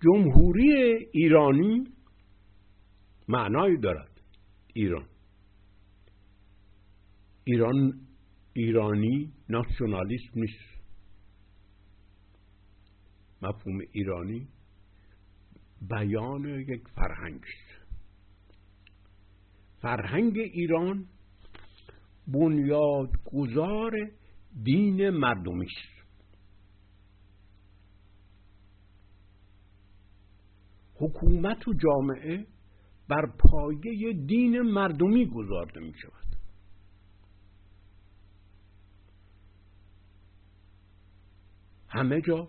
جمهوری 0.00 0.72
ایرانی 1.12 1.84
معنایی 3.28 3.76
دارد. 3.76 4.20
ایران. 4.74 5.06
ایران 7.44 8.00
ایرانی 8.52 9.32
ناسیونالیسم 9.48 10.30
نیست. 10.34 10.78
مفهوم 13.42 13.78
ایرانی 13.92 14.48
بیان 15.88 16.44
یک 16.44 16.88
فرهنگ 16.88 17.40
است. 17.42 17.68
فرهنگ 19.80 20.38
ایران 20.38 21.06
بنیادگذار 22.26 23.92
دین 24.64 25.10
مردمی 25.10 25.66
است. 25.66 25.97
حکومت 30.98 31.68
و 31.68 31.74
جامعه 31.74 32.46
بر 33.08 33.26
پایه 33.38 34.12
دین 34.12 34.62
مردمی 34.62 35.26
گذارده 35.26 35.80
می 35.80 35.92
شود 36.02 36.28
همه 41.88 42.20
جا 42.20 42.48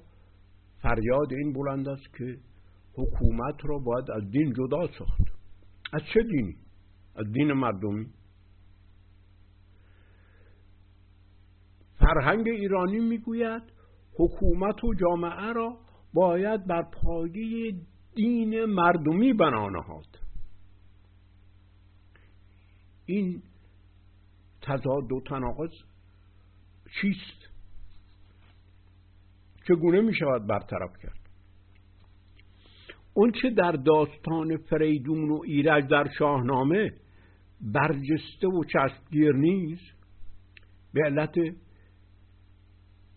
فریاد 0.82 1.34
این 1.34 1.54
بلند 1.54 1.88
است 1.88 2.14
که 2.18 2.38
حکومت 2.94 3.66
را 3.66 3.78
باید 3.78 4.12
از 4.12 4.32
دین 4.32 4.54
جدا 4.54 4.88
ساخت. 5.00 5.22
از 5.94 6.02
چه 6.14 6.24
دینی؟ 6.24 6.56
از 7.16 7.32
دین 7.32 7.54
مردمی. 7.54 8.08
فرهنگ 12.00 12.48
ایرانی 12.48 13.00
می‌گوید 13.00 13.64
حکومت 14.20 14.84
و 14.84 14.94
جامعه 14.94 15.54
را 15.54 15.78
باید 16.14 16.68
بر 16.68 16.84
پایه 16.84 17.74
دین 18.16 18.66
مردمی 18.66 19.34
بنا 19.34 19.70
نهاد 19.70 20.20
این 23.06 23.44
تضاد 24.62 25.12
و 25.12 25.22
تناقض 25.28 25.72
چیست؟ 27.02 27.50
چگونه 29.68 30.02
می 30.02 30.16
شود 30.16 30.48
برطرف 30.48 30.98
کرد؟ 31.04 31.20
چه 33.42 33.50
در 33.50 33.72
داستان 33.72 34.58
فریدون 34.58 35.30
و 35.30 35.42
ایرج 35.46 35.88
در 35.88 36.10
شاهنامه 36.18 36.94
برجسته 37.62 38.48
و 38.48 38.64
چشمگیر 38.64 39.34
نیست 39.34 39.94
به 40.94 41.02
علت 41.06 41.36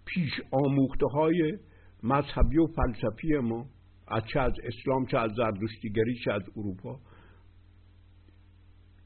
پیش 0.05 0.33
آموخته 0.51 1.07
های 1.07 1.59
مذهبی 2.03 2.59
و 2.59 2.67
فلسفی 2.67 3.37
ما. 3.37 3.67
از 4.13 4.23
چه 4.33 4.41
از 4.41 4.53
اسلام 4.63 5.07
چه 5.07 5.19
از 5.19 5.31
زردشتیگری 5.37 6.15
چه 6.25 6.33
از 6.33 6.43
اروپا. 6.57 7.01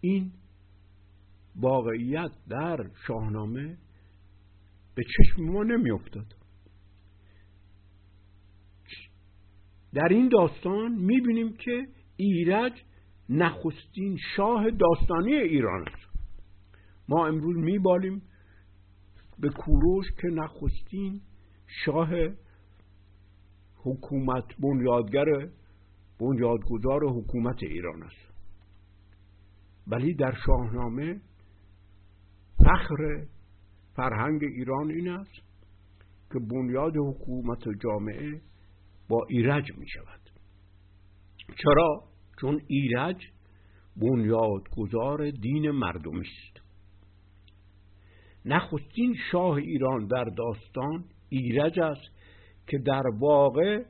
این 0.00 0.32
واقعیت 1.56 2.30
در 2.48 2.90
شاهنامه 3.06 3.78
به 4.94 5.02
چشم 5.02 5.42
ما 5.42 5.62
نمی 5.62 5.90
افتاد 5.90 6.34
در 9.94 10.08
این 10.10 10.28
داستان 10.28 10.92
می‌بینیم 10.92 11.56
که 11.56 11.86
ایرج 12.16 12.72
نخستین 13.28 14.18
شاه 14.36 14.70
داستانی 14.70 15.34
ایران 15.34 15.88
است. 15.88 16.06
ما 17.08 17.26
امروز 17.26 17.56
میبالیم 17.56 18.22
به 19.38 19.48
کوروش 19.48 20.06
که 20.20 20.28
نخستین 20.28 21.20
شاه 21.84 22.10
حکومت 23.86 24.44
بنیادگر 24.58 25.48
بنیادگذار 26.20 27.04
حکومت 27.04 27.62
ایران 27.62 28.02
است. 28.02 28.26
ولی 29.86 30.14
در 30.14 30.34
شاهنامه 30.46 31.20
فخر 32.58 33.26
فرهنگ 33.96 34.44
ایران 34.44 34.90
این 34.90 35.08
است 35.08 35.46
که 36.32 36.38
بنیاد 36.38 36.96
حکومت 36.96 37.68
جامعه 37.82 38.40
با 39.08 39.26
ایرج 39.28 39.78
می 39.78 39.88
شود. 39.88 40.20
چرا؟ 41.62 42.02
چون 42.40 42.60
ایرج 42.66 43.16
بنیادگذار 43.96 45.30
دین 45.30 45.70
مردمی 45.70 46.20
است. 46.20 46.66
نخستین 48.44 49.14
شاه 49.32 49.54
ایران 49.56 50.06
در 50.06 50.24
داستان 50.24 51.04
ایرج 51.28 51.80
است 51.80 52.15
که 52.66 52.78
در 52.78 53.02
واقع 53.18 53.84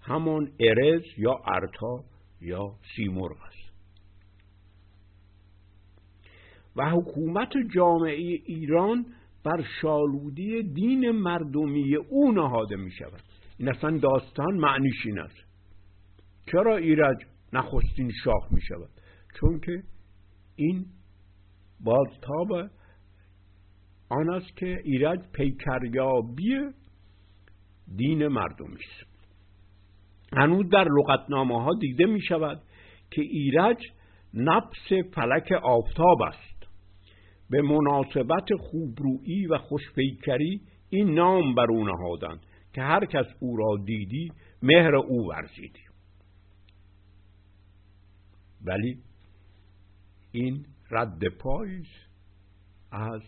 همان 0.00 0.52
ارز 0.60 1.02
یا 1.18 1.40
ارتا 1.54 2.04
یا 2.40 2.74
سیمرغ 2.96 3.36
است. 3.42 3.72
و 6.76 6.90
حکومت 6.90 7.52
جامعه 7.74 8.40
ایران 8.46 9.06
بر 9.44 9.64
شالودی 9.82 10.62
دین 10.62 11.10
مردمی 11.10 11.96
او 11.96 12.32
نهاده 12.32 12.76
می 12.76 12.90
شود. 12.90 13.22
این 13.58 13.68
اصلا 13.68 13.98
داستان 13.98 14.54
معنیش 14.54 15.06
این 15.06 15.18
است. 15.18 15.44
چرا 16.52 16.76
ایرج 16.76 17.16
نخستین 17.52 18.10
شاه 18.24 18.48
می 18.50 18.60
شود؟ 18.60 18.90
چون 19.40 19.60
که 19.60 19.82
این 20.56 20.86
بازتاب 21.80 22.52
آن 24.08 24.30
است 24.30 24.56
که 24.56 24.80
ایرج 24.84 25.20
پیکریابی 25.32 26.56
دین 27.96 28.28
مردمی 28.28 28.74
است 28.74 29.12
هنوز 30.32 30.68
در 30.68 30.84
لغتنامه 30.88 31.62
ها 31.62 31.74
دیده 31.80 32.06
می 32.06 32.20
شود 32.20 32.62
که 33.10 33.22
ایرج 33.22 33.92
نفس 34.34 34.92
فلک 35.14 35.52
آفتاب 35.52 36.22
است. 36.22 36.66
به 37.50 37.62
مناسبت 37.62 38.54
خوبرویی 38.60 39.46
و 39.46 39.58
خوشپیکری 39.58 40.60
این 40.90 41.14
نام 41.14 41.54
بر 41.54 41.66
او 41.70 41.84
نهادند 41.84 42.46
که 42.72 42.82
هر 42.82 43.04
کس 43.04 43.26
او 43.40 43.56
را 43.56 43.76
دیدی 43.84 44.32
مهر 44.62 44.94
او 44.94 45.28
ورزیدی. 45.28 45.82
ولی 48.64 48.98
این 50.32 50.66
رد 50.90 51.28
پایز 51.28 51.86
از 52.90 53.22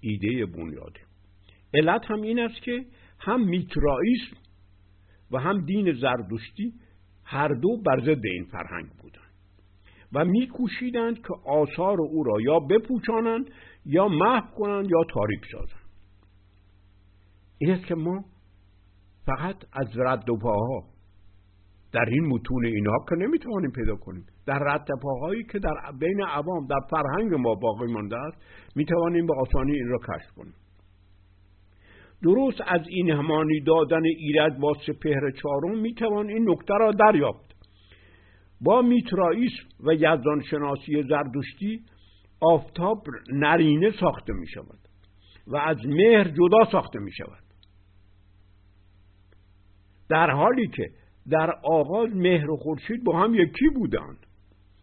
ایده 0.00 0.46
بنیادی 0.46 1.00
علت 1.74 2.10
هم 2.10 2.22
این 2.22 2.38
است 2.38 2.62
که 2.62 2.84
هم 3.24 3.48
میترائیسم 3.48 4.36
و 5.30 5.38
هم 5.38 5.64
دین 5.64 5.92
زردشتی 5.92 6.72
هر 7.24 7.48
دو 7.48 7.76
بر 7.86 8.00
ضد 8.00 8.26
این 8.26 8.44
فرهنگ 8.44 8.90
بودند 9.02 9.32
و 10.12 10.24
میکوشیدند 10.24 11.16
که 11.16 11.34
آثار 11.46 11.96
او 12.00 12.24
را 12.24 12.40
یا 12.40 12.58
بپوچانند 12.58 13.50
یا 13.86 14.08
محو 14.08 14.54
کنند 14.56 14.90
یا 14.90 15.04
تاریک 15.14 15.40
سازند. 15.52 15.88
این 17.58 17.70
است 17.70 17.86
که 17.86 17.94
ما 17.94 18.24
فقط 19.26 19.56
از 19.72 19.98
رد 19.98 20.30
و 20.30 20.36
پاها 20.36 20.84
در 21.92 22.04
این 22.08 22.26
متون 22.26 22.64
اینها 22.64 23.04
که 23.08 23.14
نمی‌توانیم 23.14 23.70
پیدا 23.70 23.96
کنیم. 23.96 24.26
در 24.46 24.58
رد 24.58 24.88
پاهایی 25.02 25.44
که 25.44 25.58
در 25.58 25.74
بین 26.00 26.22
عوام 26.22 26.66
در 26.66 26.80
فرهنگ 26.90 27.34
ما 27.34 27.54
باقی 27.54 27.92
مانده 27.92 28.16
است 28.16 28.36
می‌توانیم 28.76 29.26
به 29.26 29.34
آسانی 29.40 29.72
این 29.72 29.88
را 29.88 29.98
کشف 29.98 30.32
کنیم. 30.36 30.54
درست 32.22 32.60
از 32.66 32.80
این 32.88 33.10
همانی 33.10 33.60
دادن 33.60 34.04
ایرج 34.04 34.52
با 34.60 34.74
سپهر 34.86 35.30
چهارم 35.30 35.78
می‌توان 35.78 36.28
این 36.28 36.50
نکته 36.50 36.74
را 36.74 36.92
دریافت. 36.92 37.52
با 38.60 38.82
میترائیس 38.82 39.52
و 39.80 39.94
یزدان 39.94 40.42
شناسی 40.50 41.02
زردشتی 41.02 41.80
آفتاب 42.40 43.04
نرینه 43.32 43.90
ساخته 44.00 44.32
می 44.32 44.46
شود 44.46 44.78
و 45.46 45.56
از 45.56 45.76
مهر 45.86 46.28
جدا 46.28 46.70
ساخته 46.72 46.98
می 46.98 47.12
شود 47.12 47.42
در 50.08 50.30
حالی 50.30 50.68
که 50.68 50.90
در 51.30 51.50
آغاز 51.64 52.16
مهر 52.16 52.50
و 52.50 52.56
خورشید 52.56 53.04
با 53.04 53.20
هم 53.20 53.34
یکی 53.34 53.68
بودند 53.68 54.26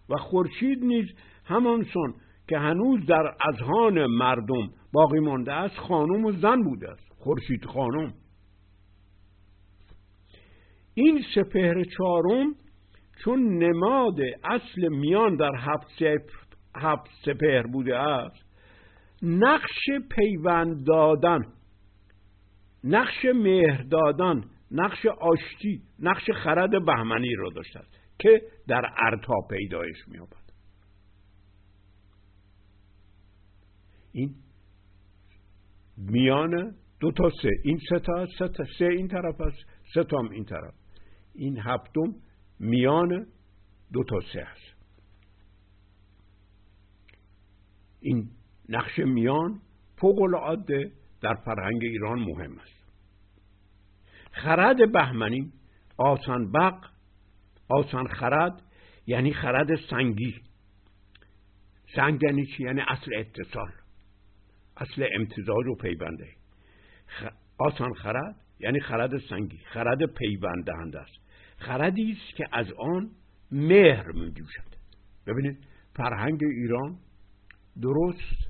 و 0.10 0.18
خورشید 0.18 0.84
نیز 0.84 1.06
همانسان 1.46 2.14
که 2.50 2.58
هنوز 2.58 3.06
در 3.06 3.36
اذهان 3.50 4.06
مردم 4.06 4.70
باقی 4.94 5.20
مانده 5.20 5.54
است 5.54 5.78
خانم 5.78 6.26
و 6.26 6.32
زن 6.32 6.64
بوده 6.64 6.90
است. 6.90 7.10
خورشید 7.18 7.66
خانم. 7.66 8.14
این 10.94 11.24
سپهر 11.36 11.84
چهارم 11.84 12.56
چون 13.24 13.64
نماد 13.64 14.20
اصل 14.44 14.88
میان 14.88 15.36
در 15.36 15.52
هفت 16.76 17.10
سپهر 17.26 17.68
بوده 17.68 17.98
است 17.98 18.46
نقش 19.22 19.86
پیوند 20.16 20.86
دادن 20.86 21.40
نقش 22.84 23.26
مهر 23.36 23.82
دادن 23.82 24.44
نقش 24.72 25.06
آشتی 25.06 25.82
نقش 26.00 26.32
خرد 26.32 26.86
بهمنی 26.86 27.36
را 27.36 27.50
داشته 27.56 27.80
است 27.80 28.00
که 28.20 28.42
در 28.68 28.86
ارتا 28.98 29.36
پیدایش 29.50 29.98
میابد 30.08 30.49
این 34.12 34.36
میان 35.98 36.76
دو 37.00 37.12
تا 37.12 37.30
سه. 37.42 37.50
این 37.64 37.80
سه 37.90 38.00
تا 38.00 38.26
سه, 38.40 38.48
تا 38.48 38.64
سه 38.80 38.86
این 38.86 39.08
طرف 39.08 39.42
است 39.42 39.58
سه 39.94 40.04
تا 40.04 40.22
این 40.32 40.46
طرف. 40.46 40.74
این 41.36 41.58
هفتم 41.58 42.16
میان 42.60 43.28
دو 43.94 44.04
تا 44.04 44.20
سه 44.34 44.42
است. 44.42 44.80
این 48.02 48.30
نقش 48.70 49.00
میان 49.00 49.62
فوق 49.98 50.22
العاده 50.22 50.92
در 51.22 51.34
فرهنگ 51.34 51.80
ایران 51.82 52.20
مهم 52.20 52.60
است. 52.60 52.80
خرد 54.32 54.92
بهمنی 54.92 55.52
آسان 55.98 56.52
بق 56.52 56.86
آسان 57.70 58.08
خرد 58.08 58.62
یعنی 59.08 59.34
خرد 59.34 59.76
سنگی. 59.90 60.36
سنگ 61.96 62.24
یعنی 62.24 62.46
چی؟ 62.46 62.64
یعنی 62.64 62.82
اصل 62.88 63.12
اتصال. 63.16 63.72
اصل 64.80 65.06
امتزاج 65.16 65.68
و 65.68 65.76
پیونده 65.76 66.30
آسان 67.58 67.94
خرد 67.94 68.36
یعنی 68.60 68.80
خرد 68.80 69.18
سنگی 69.30 69.58
خرد 69.58 70.06
پیوند 70.06 70.66
دهنده 70.66 71.00
است. 71.00 71.20
خردی 71.58 72.12
است 72.12 72.36
که 72.36 72.46
از 72.52 72.68
آن 72.80 73.12
مهر 73.52 74.12
می 74.12 74.32
جوشد 74.32 74.76
ببینید 75.28 75.68
فرهنگ 75.96 76.44
ایران 76.44 76.98
درست 77.82 78.50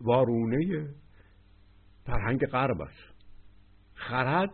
وارونه 0.00 0.88
فرهنگ 2.06 2.46
غرب 2.46 2.80
است. 2.80 3.14
خرد 3.94 4.50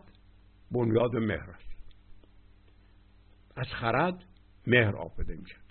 بنیاد 0.70 1.16
مهر 1.16 1.50
است. 1.50 1.66
از 3.56 3.66
خرد 3.66 4.24
مهر 4.66 4.96
آفده 4.96 5.34
می 5.36 5.48
شود 5.48 5.66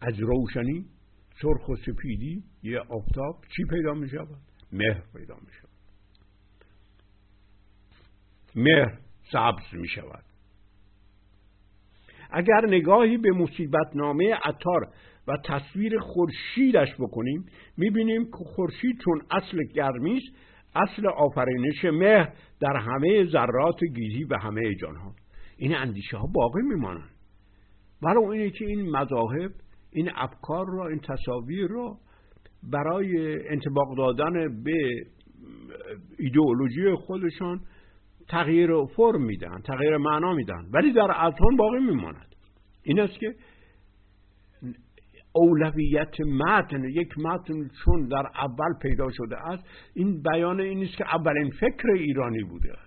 از 0.00 0.20
روشنی 0.20 0.86
سرخ 1.42 1.68
و 1.68 1.76
سپیدی 1.76 2.44
یه 2.66 2.78
آفتاب 2.78 3.44
چی 3.56 3.64
پیدا 3.70 3.94
می 3.94 4.08
شود 4.08 4.38
مهر 4.72 5.02
پیدا 5.16 5.34
می 5.34 5.52
شود 5.52 5.70
مهر 8.54 8.98
سبز 9.32 9.80
می 9.80 9.88
شود 9.88 10.24
اگر 12.30 12.66
نگاهی 12.68 13.16
به 13.16 13.30
مصیبت 13.30 13.86
نامه 13.94 14.34
عطار 14.34 14.92
و 15.28 15.36
تصویر 15.44 15.98
خورشیدش 15.98 16.94
بکنیم 16.98 17.46
می‌بینیم 17.76 18.24
که 18.24 18.44
خورشید 18.44 19.00
چون 19.04 19.22
اصل 19.30 19.58
گرمی 19.74 20.16
است 20.16 20.36
اصل 20.74 21.06
آفرینش 21.06 21.84
مهر 21.84 22.32
در 22.60 22.76
همه 22.76 23.24
ذرات 23.24 23.80
گیزی 23.94 24.24
و 24.24 24.38
همه 24.38 24.74
جانها. 24.74 25.14
این 25.56 25.74
اندیشه 25.74 26.16
ها 26.16 26.26
باقی 26.34 26.62
میمانند. 26.62 27.10
ولو 28.02 28.24
اینه 28.24 28.50
که 28.50 28.64
این 28.64 28.90
مذاهب 28.90 29.50
این 29.92 30.10
افکار 30.14 30.66
را 30.66 30.88
این 30.88 31.00
تصاویر 31.00 31.66
را 31.68 31.98
برای 32.62 33.38
انتباق 33.48 33.96
دادن 33.96 34.62
به 34.62 35.06
ایدئولوژی 36.18 36.94
خودشان 36.94 37.60
تغییر 38.28 38.84
فرم 38.96 39.22
میدن 39.22 39.60
تغییر 39.64 39.96
معنا 39.96 40.34
میدن. 40.34 40.68
ولی 40.72 40.92
در 40.92 41.10
اذهان 41.10 41.56
باقی 41.56 41.78
میماند. 41.78 42.34
این 42.82 43.00
است 43.00 43.18
که 43.18 43.34
اولویت 45.32 46.20
متن 46.20 46.84
یک 46.84 47.18
متن 47.18 47.68
چون 47.84 48.08
در 48.08 48.26
اول 48.34 48.78
پیدا 48.82 49.08
شده 49.10 49.36
است 49.48 49.64
این 49.94 50.22
بیان 50.22 50.60
این 50.60 50.82
است 50.82 50.96
که 50.96 51.04
اولین 51.14 51.50
فکر 51.50 51.90
ایرانی 51.90 52.42
بوده 52.42 52.72
است. 52.72 52.85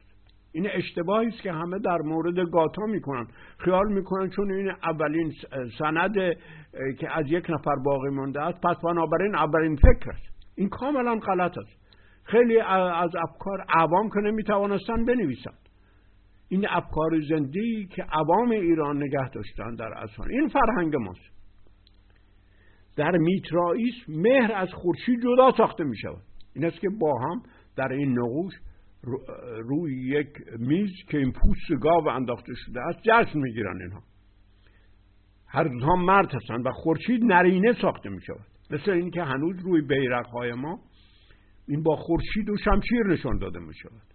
این 0.51 0.67
اشتباهی 0.73 1.27
است 1.27 1.41
که 1.41 1.51
همه 1.51 1.79
در 1.79 1.97
مورد 1.97 2.49
گاتا 2.51 2.85
می‌کنن. 2.85 3.27
خیال 3.57 3.93
می‌کنن 3.93 4.29
چون 4.29 4.51
این 4.51 4.71
اولین 4.83 5.33
سند 5.79 6.15
که 6.99 7.17
از 7.17 7.25
یک 7.27 7.49
نفر 7.49 7.75
باقی 7.85 8.09
مونده 8.09 8.41
است 8.41 8.61
پس 8.61 8.77
بنابراین 8.83 9.35
اولین 9.35 9.75
فکر 9.75 10.09
است. 10.11 10.55
این 10.55 10.69
کاملا 10.69 11.15
غلط 11.15 11.57
است. 11.57 11.79
خیلی 12.23 12.59
از 12.59 13.15
افکار 13.15 13.65
عوام 13.69 14.09
که 14.09 14.19
نمی‌توانستن 14.19 15.05
بنویسن. 15.05 15.53
این 16.49 16.67
افکار 16.69 17.21
زندگی 17.29 17.85
که 17.85 18.03
عوام 18.03 18.51
ایران 18.51 19.03
نگه 19.03 19.29
داشتن 19.29 19.75
در 19.75 19.93
اصلا 19.97 20.25
این 20.29 20.47
فرهنگ 20.47 20.95
ماست. 20.95 21.39
در 22.97 23.11
میترائیس 23.11 23.93
مهر 24.07 24.51
از 24.55 24.73
خورشید 24.73 25.19
جدا 25.23 25.51
ساخته 25.57 25.83
می 25.83 25.97
شود 25.97 26.21
این 26.55 26.65
است 26.65 26.79
که 26.79 26.89
با 26.99 27.19
هم 27.19 27.41
در 27.77 27.93
این 27.93 28.19
نقوش 28.19 28.53
روی 29.63 30.07
یک 30.07 30.29
میز 30.59 30.91
که 31.09 31.17
این 31.17 31.31
پوست 31.31 31.81
گاو 31.81 32.09
انداخته 32.09 32.53
شده 32.55 32.81
است 32.81 32.99
جشن 33.03 33.39
می‌گیرن 33.39 33.81
اینها. 33.81 34.03
هر 35.47 35.63
دوتا 35.63 35.95
مرد 35.95 36.35
هستند 36.35 36.65
و 36.65 36.71
خورشید 36.71 37.23
نرینه 37.23 37.73
ساخته 37.81 38.09
می 38.09 38.21
شود 38.21 38.45
مثل 38.71 38.91
اینکه 38.91 39.23
هنوز 39.23 39.59
روی 39.59 39.81
بیرق 39.81 40.27
های 40.27 40.53
ما 40.53 40.79
این 41.67 41.83
با 41.83 41.95
خورشید 41.95 42.49
و 42.49 42.57
شمشیر 42.57 43.07
نشان 43.07 43.37
داده 43.37 43.59
می 43.59 43.73
شود 43.73 44.13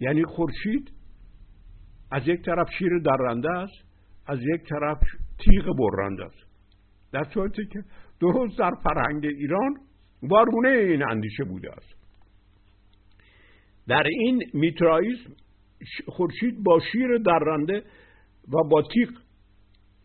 یعنی 0.00 0.24
خورشید 0.24 0.92
از 2.10 2.28
یک 2.28 2.42
طرف 2.44 2.70
شیر 2.78 2.98
درنده 2.98 3.50
است 3.50 3.94
از 4.26 4.38
یک 4.54 4.68
طرف 4.68 4.98
تیغ 5.38 5.76
برنده 5.78 6.24
است. 6.24 6.54
در 7.12 7.24
صورتی 7.24 7.66
که 7.66 7.82
درست 8.20 8.58
در 8.58 8.70
فرهنگ 8.84 9.24
ایران 9.24 9.74
وارونه 10.22 10.68
این 10.68 11.02
اندیشه 11.10 11.44
بوده 11.44 11.72
است. 11.72 11.93
در 13.88 14.06
این 14.06 14.42
میترائیسم 14.52 15.30
خورشید 16.06 16.62
با 16.64 16.80
شیر 16.92 17.18
درنده 17.18 17.82
و 18.52 18.68
با 18.70 18.82
تیغ 18.82 19.08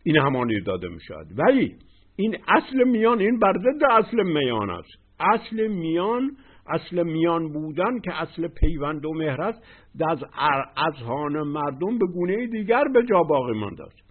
این 0.04 0.16
همانی 0.16 0.60
داده 0.60 0.88
می 0.88 1.00
شود 1.00 1.26
ولی 1.38 1.74
این 2.16 2.36
اصل 2.48 2.84
میان 2.84 3.20
این 3.20 3.38
بر 3.38 3.52
اصل 3.90 4.22
میان 4.22 4.70
است. 4.70 4.88
اصل 5.20 5.66
میان 5.66 6.36
اصل 6.66 7.02
میان 7.02 7.52
بودن 7.52 8.00
که 8.00 8.22
اصل 8.22 8.48
پیوند 8.48 9.06
و 9.06 9.12
مهر 9.12 9.42
است 9.42 9.62
از 10.08 10.24
اذهان 10.76 11.42
مردم 11.42 11.98
به 11.98 12.06
گونه 12.06 12.46
دیگر 12.46 12.84
به 12.94 13.02
جا 13.02 13.22
باقی 13.22 13.58
مانده 13.58 13.84
است. 13.84 14.10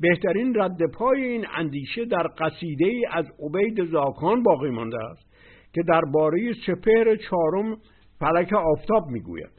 بهترین 0.00 0.54
رد 0.60 0.90
پای 0.94 1.24
این 1.24 1.46
اندیشه 1.56 2.04
در 2.04 2.26
قصیده 2.38 2.84
ای 2.84 3.06
از 3.12 3.24
عبید 3.42 3.84
زاکان 3.84 4.42
باقی 4.42 4.70
مانده 4.70 5.04
است 5.10 5.26
که 5.74 5.82
درباره 5.88 6.52
سپهر 6.66 7.16
چهارم 7.16 7.76
فلک 8.18 8.52
آفتاب 8.52 9.06
می‌گوید. 9.06 9.50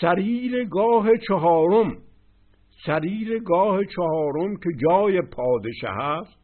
سریر 0.00 0.64
گاه 0.64 1.08
چهارم 1.28 1.98
سریر 2.86 3.38
گاه 3.38 3.84
چهارم 3.84 4.56
که 4.56 4.70
جای 4.82 5.22
پادشه 5.22 5.88
است 5.88 6.40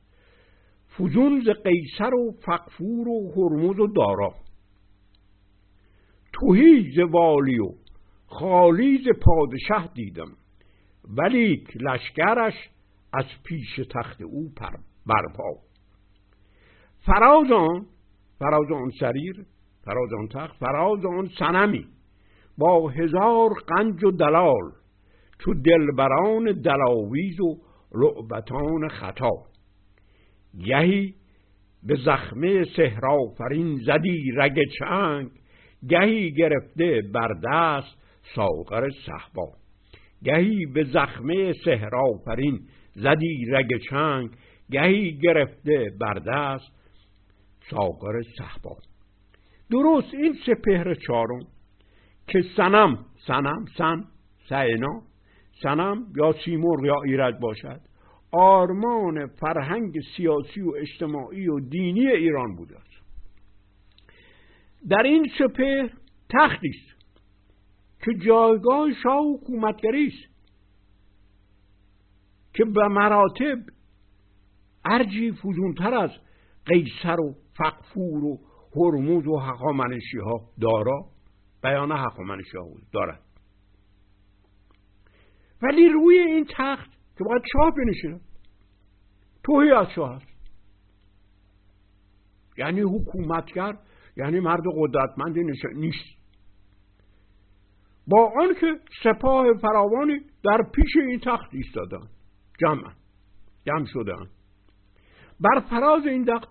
فزون 0.99 1.41
ز 1.41 1.49
قیصر 1.49 2.15
و 2.15 2.33
فقفور 2.47 3.09
و 3.09 3.33
هرمز 3.37 3.81
و 3.81 3.87
دارا. 3.87 4.35
توهی 6.33 6.93
ز 6.97 6.99
والی 6.99 7.59
و 7.59 7.69
خالی 8.26 8.99
ز 8.99 9.09
پادشه 9.21 9.93
دیدم 9.95 10.37
ولیک 11.17 11.76
لشکرش 11.76 12.55
از 13.12 13.25
پیش 13.45 13.81
تخت 13.90 14.23
او 14.23 14.52
برپا. 15.07 15.61
فراز 17.07 17.52
آن 17.52 17.87
فراز 18.38 18.71
آن 18.73 18.90
سریر 19.00 19.47
فراز 19.87 20.12
آن 20.19 20.28
تخت 20.28 20.57
فراز 20.57 21.05
آن 21.05 21.28
سنمی 21.38 21.87
با 22.59 22.88
هزار 22.88 23.50
قنج 23.69 24.05
و 24.05 24.11
دلال 24.11 24.73
چو 25.38 25.55
دلبران 25.55 26.45
دلاویز 26.45 27.40
و 27.40 27.57
لعبتان 27.95 28.88
خطا 28.88 29.33
گهی 30.66 31.14
به 31.83 31.97
زخمه 32.05 32.64
سهرافرین 32.64 33.76
زدی 33.76 34.33
رگ 34.37 34.59
چنگ 34.78 35.31
گهی 35.88 36.33
گرفته 36.33 37.02
بر 37.14 37.28
دست 37.45 37.99
ساغر 38.35 38.90
صحبا 39.07 39.49
گهی 40.25 40.66
به 40.66 40.85
زخمه 40.85 41.52
سهرافرین 41.64 42.61
زدی 42.95 43.45
رگ 43.50 43.69
چنگ 43.90 44.31
گهی 44.71 45.19
گرفته 45.19 45.87
بر 46.00 46.14
دست 46.14 46.73
ساغر 47.71 48.23
صحبا 48.38 48.76
درست 49.70 50.14
این 50.14 50.37
سپهر 50.46 50.94
چارم 50.94 51.46
که 52.28 52.44
سنم 52.56 53.06
سنم 53.26 53.64
سن 53.78 54.04
سعنا 54.49 55.02
سنم 55.62 56.06
یا 56.16 56.35
سیمرغ 56.44 56.85
یا 56.85 57.02
ایرج 57.04 57.35
باشد 57.40 57.80
آرمان 58.32 59.26
فرهنگ 59.26 60.00
سیاسی 60.16 60.61
و 60.61 60.73
اجتماعی 60.76 61.49
و 61.49 61.61
دینی 61.61 62.06
ایران 62.06 62.56
بوده 62.56 62.76
است. 62.76 62.96
در 64.88 65.02
این 65.02 65.30
سپهر 65.38 65.90
تختی 66.30 66.68
است 66.68 66.96
که 68.04 68.14
جایگاه 68.26 68.92
شاه 69.02 69.20
و 69.20 69.37
حکومتگری 69.37 70.06
است 70.06 70.37
که 72.54 72.64
به 72.64 72.88
مراتب 72.88 73.58
ارجی 74.85 75.32
فزونتر 75.32 75.94
از 75.94 76.11
قیصر 76.66 77.20
و 77.20 77.35
فقفور 77.58 78.25
و 78.25 78.38
هرموز 78.76 79.26
و 79.26 79.38
حقامنشی 79.38 80.18
ها 80.18 80.40
دارا 80.61 81.04
بیان 81.62 81.92
حقامنشی 81.92 82.59
ها 82.59 82.64
دارد 82.92 83.23
ولی 85.62 85.88
روی 85.88 86.18
این 86.18 86.47
تخت 86.56 86.90
که 87.18 87.25
باید 87.25 87.42
شاه 87.52 87.71
بنشینه 87.71 88.21
توهی 89.45 89.71
از 89.71 89.87
شاه 89.95 90.14
هست 90.16 90.37
یعنی 92.59 92.80
حکومتگر 92.80 93.76
یعنی 94.16 94.40
مرد 94.40 94.62
قدرتمندی 94.76 95.45
نیست. 95.75 96.16
با 98.06 98.33
آنکه 98.40 98.80
سپاه 99.02 99.47
فراوانی 99.62 100.21
در 100.45 100.71
پیش 100.75 100.97
این 100.97 101.21
تخت 101.21 101.54
ایستادن 101.54 102.09
جمع 102.61 102.92
جمع 103.66 103.85
شدن 103.87 104.26
بر 105.40 105.61
فراز 105.71 106.06
این 106.06 106.25
تخت 106.25 106.49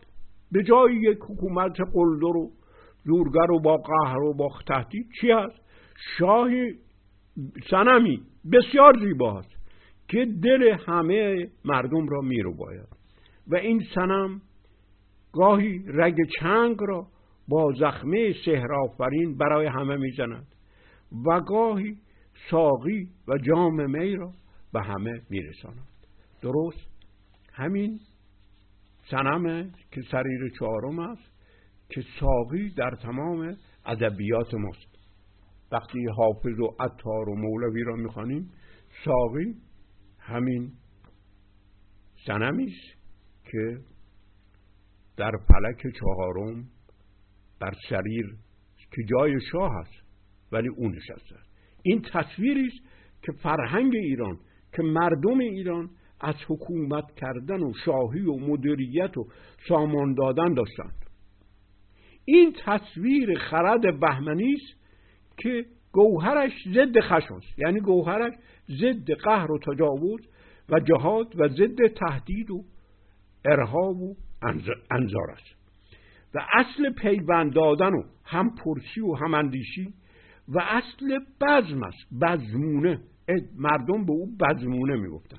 به 0.56 0.64
جای 0.64 0.96
یک 0.96 1.18
حکومت 1.30 1.82
قلدر 1.94 2.38
و 2.38 2.52
زورگر 3.04 3.52
و 3.52 3.60
با 3.60 3.78
قهر 3.78 4.18
و 4.18 4.34
با 4.34 4.50
تهدید 4.68 5.10
چی 5.22 5.32
هست؟ 5.32 5.62
شاهی 6.18 6.74
سنمی 7.70 8.22
بسیار 8.52 8.94
زیباست 9.00 9.50
که 10.08 10.26
دل 10.44 10.78
همه 10.88 11.48
مردم 11.66 12.08
را 12.08 12.22
میرو 12.22 12.54
باید 12.54 12.88
و 13.48 13.56
این 13.56 13.84
سنم 13.96 14.42
گاهی 15.34 15.84
رگ 15.88 16.16
چنگ 16.40 16.78
را 16.80 17.08
با 17.48 17.72
زخمه 17.80 18.34
سهرافرین 18.46 19.38
برای 19.38 19.68
همه 19.68 19.96
می‌زند 19.96 20.48
و 21.28 21.42
گاهی 21.42 21.98
ساقی 22.50 23.08
و 23.28 23.38
جام 23.38 23.92
می 23.92 24.16
را 24.16 24.32
به 24.74 24.82
همه 24.82 25.22
میرساند. 25.30 25.88
درست 26.42 26.88
همین 27.54 28.00
سنم 29.12 29.72
که 29.92 30.02
سریر 30.12 30.52
چهارم 30.60 31.00
است 31.00 31.32
که 31.90 32.04
ساقی 32.20 32.70
در 32.70 32.92
تمام 33.02 33.58
ادبیات 33.86 34.54
ماست. 34.54 34.96
وقتی 35.72 36.06
حافظ 36.18 36.60
و 36.60 36.76
عطار 36.80 37.30
و 37.30 37.36
مولوی 37.36 37.84
را 37.84 37.96
می‌خوانیم 37.96 38.52
ساقی 39.06 39.56
همین 40.20 40.72
سنمی 42.28 42.66
است 42.66 43.00
که 43.52 43.78
در 45.18 45.32
فلک 45.48 45.94
چهارم 46.00 46.68
بر 47.60 47.74
سریر 47.90 48.36
که 48.92 49.04
جای 49.04 49.40
شاه 49.52 49.76
است 49.76 50.06
ولی 50.52 50.68
او 50.68 50.90
نشسته. 50.90 51.36
این 51.84 52.02
تصویری 52.14 52.68
است 52.68 52.88
که 53.22 53.32
فرهنگ 53.32 53.96
ایران 53.96 54.40
که 54.74 54.84
مردم 54.84 55.40
ایران 55.40 55.90
از 56.22 56.36
حکومت 56.48 57.16
کردن 57.16 57.64
و 57.64 57.74
شاهی 57.86 58.22
و 58.22 58.36
مدیریت 58.36 59.18
و 59.18 59.28
سامان 59.68 60.14
دادن 60.14 60.54
داشتند 60.54 61.06
این 62.26 62.56
تصویر 62.66 63.40
خرد 63.40 64.00
بهمنی 64.00 64.54
است 64.54 64.86
که 65.38 65.66
گوهرش 65.92 66.52
ضد 66.68 67.00
خشم 67.00 67.34
است. 67.34 67.60
یعنی 67.60 67.80
گوهرش 67.80 68.34
ضد 68.70 69.12
قهر 69.12 69.52
و 69.52 69.60
تجاوز 69.60 70.20
و 70.70 70.80
جهاد 70.80 71.40
و 71.40 71.48
ضد 71.48 71.88
تهدید 71.88 72.52
و 72.52 72.64
ارهاب 73.46 74.02
و 74.02 74.16
انظار 74.92 75.32
است. 75.32 75.56
و 76.34 76.40
اصل 76.54 76.94
پیوند 76.94 77.54
دادن 77.54 77.94
و 77.94 78.04
هم 78.24 78.56
پرسی 78.56 79.02
و 79.02 79.14
هم 79.14 79.34
اندیشی 79.34 79.94
و 80.48 80.60
اصل 80.60 81.20
بزم 81.42 81.84
است. 81.84 82.08
بزمونه. 82.22 83.00
مردم 83.58 84.06
به 84.06 84.12
او 84.12 84.38
بزمونه 84.40 84.96
می‌گفتن. 84.96 85.38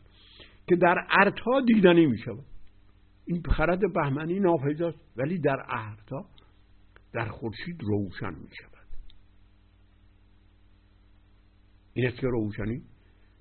که 0.68 0.76
در 0.76 1.06
ارتا 1.10 1.60
دیدنی 1.66 2.06
می 2.06 2.18
شود 2.18 2.44
این 3.24 3.42
خرد 3.42 3.80
بهمنی 3.94 4.40
ناپیداست 4.40 4.98
ولی 5.16 5.38
در 5.38 5.66
ارتا 5.68 6.26
در 7.12 7.28
خورشید 7.28 7.82
روشن 7.82 8.34
می 8.34 8.50
شود 8.60 8.86
این 11.92 12.06
است 12.06 12.16
که 12.16 12.26
روشنی 12.26 12.82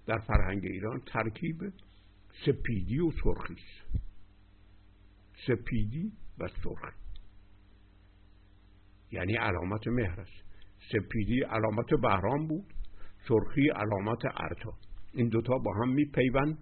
در 0.05 0.19
فرهنگ 0.19 0.65
ایران 0.65 1.01
ترکیب 1.05 1.57
سپیدی 2.45 2.99
و 2.99 3.11
سرخی 3.11 3.53
است. 3.53 4.05
سپیدی 5.47 6.11
و 6.39 6.47
سرخی. 6.47 6.97
یعنی 9.11 9.35
علامت 9.35 9.87
مهر 9.87 10.19
است. 10.19 10.43
سپیدی 10.91 11.41
علامت 11.41 11.93
بهرام 12.01 12.47
بود 12.47 12.65
سرخی 13.27 13.69
علامت 13.69 14.25
ارتا 14.25 14.73
این 15.13 15.29
دوتا 15.29 15.57
با 15.57 15.73
هم 15.73 15.89
میپیوند. 15.89 16.47
این 16.47 16.57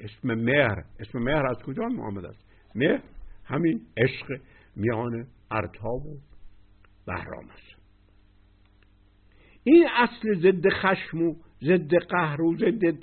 اسم 0.00 0.34
مهر 0.34 0.84
اسم 1.00 1.18
مهر 1.18 1.46
از 1.46 1.56
کجا 1.62 1.84
آمد 1.84 2.24
است؟ 2.24 2.44
مهر 2.74 3.00
همین 3.44 3.80
عشق 3.96 4.40
میان 4.76 5.26
ارتا 5.50 5.90
و 5.90 6.18
بهرام 7.06 7.44
است. 7.48 7.76
این 9.64 9.86
اصل 9.96 10.34
ضد 10.34 10.68
خشم 10.68 11.22
و 11.22 11.34
ضد 11.62 11.94
قهر 11.94 12.42
و 12.42 12.56
ضد 12.56 12.98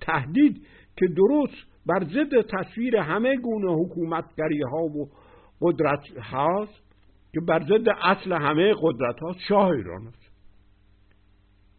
تهدید 0.00 0.66
که 0.96 1.06
درست 1.06 1.66
بر 1.86 2.04
ضد 2.04 2.40
تصویر 2.40 2.96
همه 2.96 3.36
گونه 3.36 3.72
حکومتگری 3.72 4.62
ها 4.62 4.82
و 4.82 5.10
قدرت 5.60 6.18
هاست 6.18 6.82
که 7.32 7.40
بر 7.40 7.64
ضد 7.64 7.88
اصل 8.02 8.32
همه 8.32 8.74
قدرت 8.80 9.20
ها 9.20 9.36
شاه 9.48 9.70
ایران 9.70 10.06
است. 10.06 10.30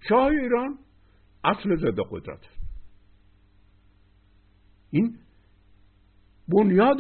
شاه 0.10 0.27
ایران 0.27 0.77
اصل 1.43 1.75
ضد 1.75 2.00
قدرت 2.12 2.39
است. 2.39 2.59
این 4.91 5.15
بنیاد 6.48 6.98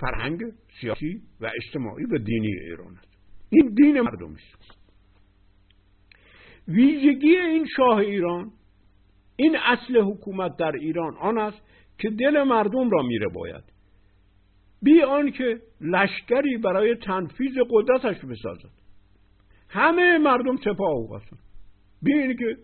فرهنگ 0.00 0.40
سیاسی 0.80 1.22
و 1.40 1.50
اجتماعی 1.56 2.04
و 2.04 2.18
دینی 2.18 2.52
ایران 2.60 2.96
است. 2.96 3.16
این 3.50 3.74
دین 3.74 4.00
مردم 4.00 4.32
است. 4.32 4.78
ویژگی 6.68 7.36
این 7.36 7.66
شاه 7.76 7.96
ایران 7.96 8.52
این 9.36 9.56
اصل 9.56 9.96
حکومت 9.96 10.56
در 10.56 10.72
ایران 10.72 11.16
آن 11.16 11.38
است 11.38 11.62
که 11.98 12.10
دل 12.10 12.42
مردم 12.42 12.90
را 12.90 13.02
میره 13.02 13.28
باید. 13.28 13.64
بی 14.82 15.02
آنکه 15.02 15.60
لشکری 15.80 16.56
برای 16.56 16.94
تنفیذ 16.94 17.54
قدرتش 17.70 18.24
بسازد. 18.24 18.70
همه 19.68 20.18
مردم 20.18 20.56
سپاه 20.56 20.90
او 20.90 21.16
هستند. 21.16 21.38
بی 22.02 22.12
اینکه 22.12 22.56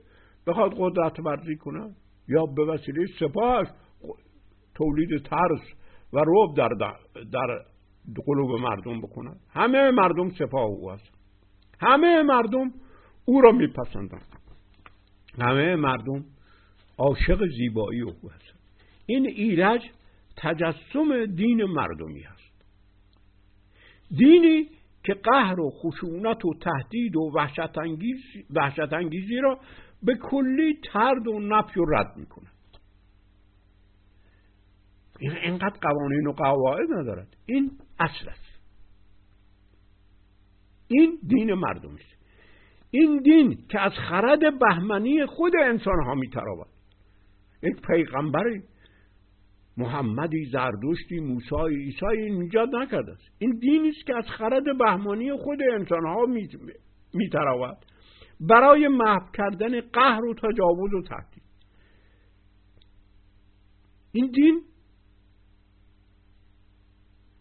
بخواد 0.46 0.74
قدرت 0.76 1.20
ورزی 1.20 1.56
کنه 1.56 1.94
یا 2.28 2.46
به 2.46 2.64
وسیله 2.64 3.06
سپاهش 3.20 3.66
تولید 4.74 5.22
ترس 5.22 5.60
و 6.12 6.18
روب 6.18 6.56
در, 6.56 6.68
در 7.32 7.64
قلوب 8.26 8.60
مردم 8.60 9.00
بکنند 9.00 9.40
همه 9.50 9.90
مردم 9.90 10.30
سپاه 10.30 10.64
او 10.64 10.90
هست 10.90 11.12
همه 11.80 12.22
مردم 12.22 12.72
او 13.24 13.40
را 13.40 13.52
میپسندند. 13.52 14.26
همه 15.38 15.76
مردم 15.76 16.24
عاشق 16.98 17.46
زیبایی 17.58 18.00
او 18.00 18.30
هست 18.30 18.54
این 19.06 19.26
ایرج 19.26 19.82
تجسم 20.36 21.26
دین 21.26 21.64
مردمی 21.64 22.20
هست 22.20 22.52
دینی 24.18 24.68
که 25.04 25.14
قهر 25.14 25.60
و 25.60 25.70
خشونت 25.70 26.44
و 26.44 26.54
تهدید 26.54 27.16
و 27.16 27.30
انگیز 27.82 28.20
وحشت 28.50 28.92
انگیزی 28.92 29.36
را 29.36 29.58
به 30.02 30.14
کلی 30.14 30.78
ترد 30.92 31.28
و 31.28 31.38
نفی 31.38 31.80
و 31.80 31.84
رد 31.84 32.16
می‌کنه 32.16 32.51
این 35.22 35.32
اینقدر 35.32 35.78
قوانین 35.80 36.26
و 36.26 36.32
قواعد 36.32 36.92
ندارد. 36.92 37.36
این 37.46 37.70
اصل 37.98 38.28
است. 38.28 38.60
این 40.88 41.18
دین 41.26 41.54
مردمی 41.54 41.94
است. 41.94 42.22
این 42.90 43.22
دین 43.22 43.58
که 43.68 43.80
از 43.80 43.92
خرد 43.92 44.58
بهمنی 44.58 45.26
خود 45.26 45.52
انسان 45.56 46.04
ها 46.04 46.14
میتراود 46.14 46.66
یک 47.62 47.76
پیغمبری 47.86 48.62
محمدی 49.76 50.44
زردشتی 50.44 51.20
موسی 51.20 51.76
عیسی 51.76 52.06
این 52.06 52.42
نجات 52.42 52.68
نکرده 52.74 53.12
است. 53.12 53.28
این 53.38 53.58
دینی 53.58 53.88
است 53.88 54.06
که 54.06 54.16
از 54.16 54.24
خرد 54.24 54.78
بهمانی 54.78 55.32
خود 55.36 55.58
انسان 55.72 56.06
ها 56.06 56.26
میتراود 57.14 57.76
برای 58.40 58.88
محو 58.88 59.30
کردن 59.32 59.80
قهر 59.80 60.24
و 60.24 60.34
تجاوز 60.34 60.94
و 60.94 61.02
تهدید. 61.02 61.42
این 64.12 64.30
دین 64.30 64.62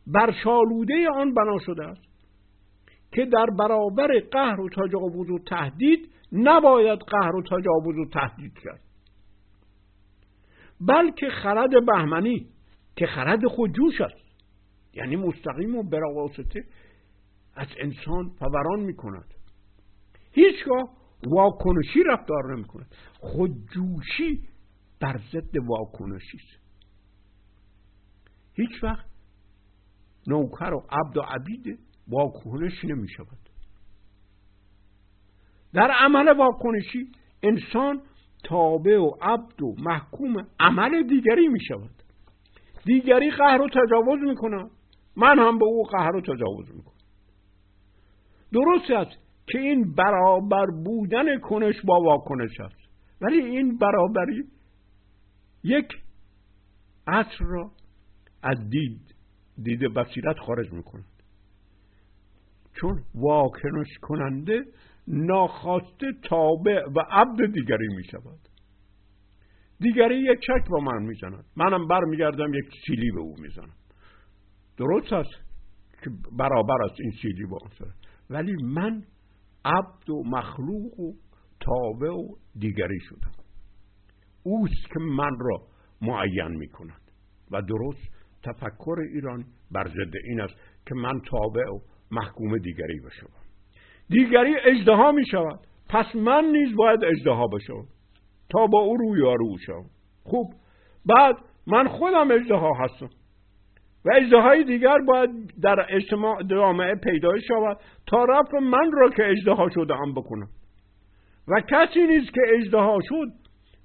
بر 0.08 0.32
شالوده 0.44 1.10
آن 1.16 1.34
بنا 1.34 1.58
شده 1.66 1.84
است 1.84 2.12
که 3.12 3.26
در 3.26 3.46
برابر 3.60 4.08
قهر 4.32 4.62
و 4.62 4.70
تجاوز 4.70 5.30
و 5.30 5.40
تهدید 5.40 6.10
نباید 6.32 7.00
قهر 7.00 7.36
و 7.36 7.42
تجاوز 7.42 7.98
و 7.98 8.06
تهدید 8.14 8.54
کرد. 8.64 8.82
بلکه 10.82 11.30
خرد 11.30 11.86
بهمنی 11.86 12.48
که 12.96 13.06
خرد 13.06 13.48
خودجوش 13.48 14.02
است. 14.02 14.32
یعنی 14.94 15.16
مستقیم 15.16 15.76
و 15.76 15.84
براواسطه 15.84 16.64
از 17.56 17.68
انسان 17.80 18.30
فوران 18.30 18.80
می 18.80 18.96
کند 18.96 19.34
هیچگاه 20.32 20.90
واکنشی 21.28 22.04
رفتار 22.04 22.56
نمی 22.56 22.64
کند 22.64 22.96
خودجوشی 23.20 24.48
بر 25.00 25.20
ضد 25.32 25.58
واکنشی 25.68 26.38
است. 26.38 26.62
هیچ 28.54 28.84
وقت 28.84 29.11
نوکر 30.28 30.74
و 30.74 30.84
عبد 30.90 31.18
و 31.18 31.22
عبید 31.22 31.80
واکنش 32.08 32.86
نمی 32.86 33.10
شود. 33.10 33.38
در 35.74 35.92
عمل 35.92 36.38
واکنشی 36.38 37.12
انسان 37.44 38.02
تابع 38.44 38.98
و 38.98 39.12
عبد 39.22 39.62
و 39.62 39.76
محکوم 39.78 40.48
عمل 40.60 41.04
دیگری 41.04 41.48
می 41.48 41.60
شود. 41.60 42.04
دیگری 42.86 43.32
قهر 43.32 43.62
و 43.62 43.70
تجاوز 43.70 44.20
می 44.20 44.36
من 45.16 45.40
هم 45.40 45.60
به 45.60 45.66
او 45.66 45.84
قهر 45.84 46.16
و 46.16 46.22
تجاوز 46.22 46.76
می 46.76 46.84
کنم. 46.84 46.92
درست 48.52 48.92
است 48.92 49.18
که 49.48 49.60
این 49.60 49.94
برابر 49.94 50.66
بودن 50.66 51.40
کنش 51.40 51.76
با 51.86 52.02
واکنش 52.02 52.60
است. 52.60 52.82
ولی 53.22 53.42
این 53.42 53.78
برابری 53.78 54.44
یک 55.64 55.88
عصر 57.08 57.46
را 57.46 57.72
از 58.44 58.70
دید 58.70 59.16
دید 59.64 59.94
بصیرت 59.94 60.40
خارج 60.40 60.74
می‌کنه. 60.74 61.04
چون 62.82 63.04
واکنش 63.16 63.98
کننده 64.02 64.62
ناخواسته 65.08 66.08
تابع 66.24 66.84
و 66.96 67.00
عبد 67.12 67.54
دیگری 67.54 67.88
می 67.96 68.04
شود 68.04 68.40
دیگری 69.80 70.16
یک 70.16 70.40
چک 70.40 70.70
با 70.70 70.80
من 70.80 71.04
می‌زند. 71.04 71.46
منم 71.56 71.88
برمیگردم 71.88 72.54
یک 72.54 72.66
سیلی 72.88 73.12
به 73.12 73.20
او 73.20 73.36
می‌زنم. 73.40 73.74
درست 74.78 75.14
است 75.14 75.52
که 76.04 76.10
برابر 76.38 76.84
است 76.84 76.96
این 77.02 77.12
سیلی 77.22 77.46
با 77.46 77.58
اون 77.62 77.92
ولی 78.30 78.56
من 78.64 79.04
عبد 79.66 80.10
و 80.10 80.24
مخلوق 80.26 81.00
و 81.00 81.14
تابع 81.60 82.10
و 82.10 82.36
دیگری 82.60 83.00
شدم. 83.00 83.32
اوست 84.44 84.88
که 84.94 85.00
من 85.00 85.32
را 85.40 85.68
معین 86.02 86.58
می 86.58 86.68
کند 86.68 87.02
و 87.52 87.62
درست 87.62 88.21
تفکر 88.44 88.96
ایران 89.14 89.46
بر 89.72 89.88
ضد 89.88 90.16
این 90.24 90.42
است 90.42 90.54
که 90.86 90.96
من 90.96 91.22
تابع 91.32 91.70
و 91.70 91.80
محکوم 92.12 92.58
دیگری 92.58 93.00
بشم 93.00 93.30
دیگری 94.10 94.56
اجدها 94.66 95.12
می 95.12 95.26
شود 95.26 95.60
پس 95.90 96.16
من 96.16 96.46
نیز 96.46 96.76
باید 96.76 97.04
اجدها 97.04 97.48
بشم 97.48 97.86
تا 98.50 98.68
با 98.68 98.80
او 98.80 98.98
رویارو 98.98 99.58
شم 99.66 99.84
خوب. 100.24 100.54
بعد 101.06 101.36
من 101.68 101.88
خودم 101.88 102.32
اجدها 102.32 102.72
هستم. 102.80 103.10
و 104.06 104.10
اجدهای 104.16 104.64
دیگر 104.64 104.98
باید 105.08 105.30
در 105.62 105.86
اجتماع 105.90 106.44
جامعه 106.44 106.96
پیدا 106.96 107.40
شود 107.48 107.78
تا 108.08 108.26
رفع 108.26 108.60
من 108.60 108.92
را 108.92 109.10
که 109.10 109.30
اجدها 109.30 109.70
شده 109.70 109.96
هم 109.96 110.14
بکنم. 110.14 110.48
و 111.48 111.62
کسی 111.62 112.08
نیست 112.08 112.34
که 112.34 112.42
اجدها 112.48 113.00
شد 113.02 113.28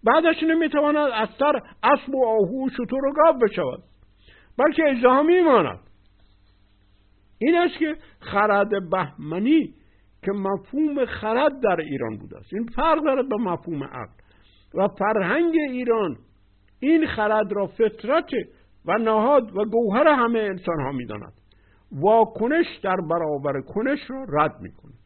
بعدش 0.05 0.43
نمی‌تواند 0.43 1.11
از 1.15 1.29
سر 1.39 1.61
اسب 1.83 2.15
و 2.15 2.27
آهو 2.27 2.67
و 2.67 2.69
شطور 2.71 3.05
و 3.05 3.13
گاو 3.13 3.39
بشود. 3.39 3.83
بلکه 4.59 4.83
اجدها 4.87 5.23
میماند. 5.23 5.79
این 7.39 7.55
است 7.55 7.79
که 7.79 7.97
خرد 8.21 8.91
بهمنی 8.91 9.75
که 10.23 10.33
مفهوم 10.33 11.05
خرد 11.07 11.61
در 11.61 11.81
ایران 11.81 12.17
بوده 12.17 12.39
است. 12.39 12.55
این 12.55 12.67
فرق 12.67 13.05
دارد 13.05 13.29
به 13.29 13.37
مفهوم 13.37 13.85
عقل. 13.85 14.27
و 14.75 14.89
فرهنگ 14.89 15.55
ایران 15.69 16.17
این 16.81 17.07
خرد 17.07 17.53
را 17.53 17.67
فطرت 17.67 18.31
و 18.85 18.99
نهاد 18.99 19.57
و 19.57 19.65
گوهر 19.65 20.09
همه 20.09 20.39
انسان 20.39 20.81
ها 20.81 20.93
می 20.93 21.07
داند 21.07 21.33
واکنش 21.93 22.67
در 22.83 22.97
برابر 23.11 23.61
کنش 23.61 24.11
را 24.11 24.27
رد 24.29 24.61
می 24.61 24.73
کند 24.73 24.99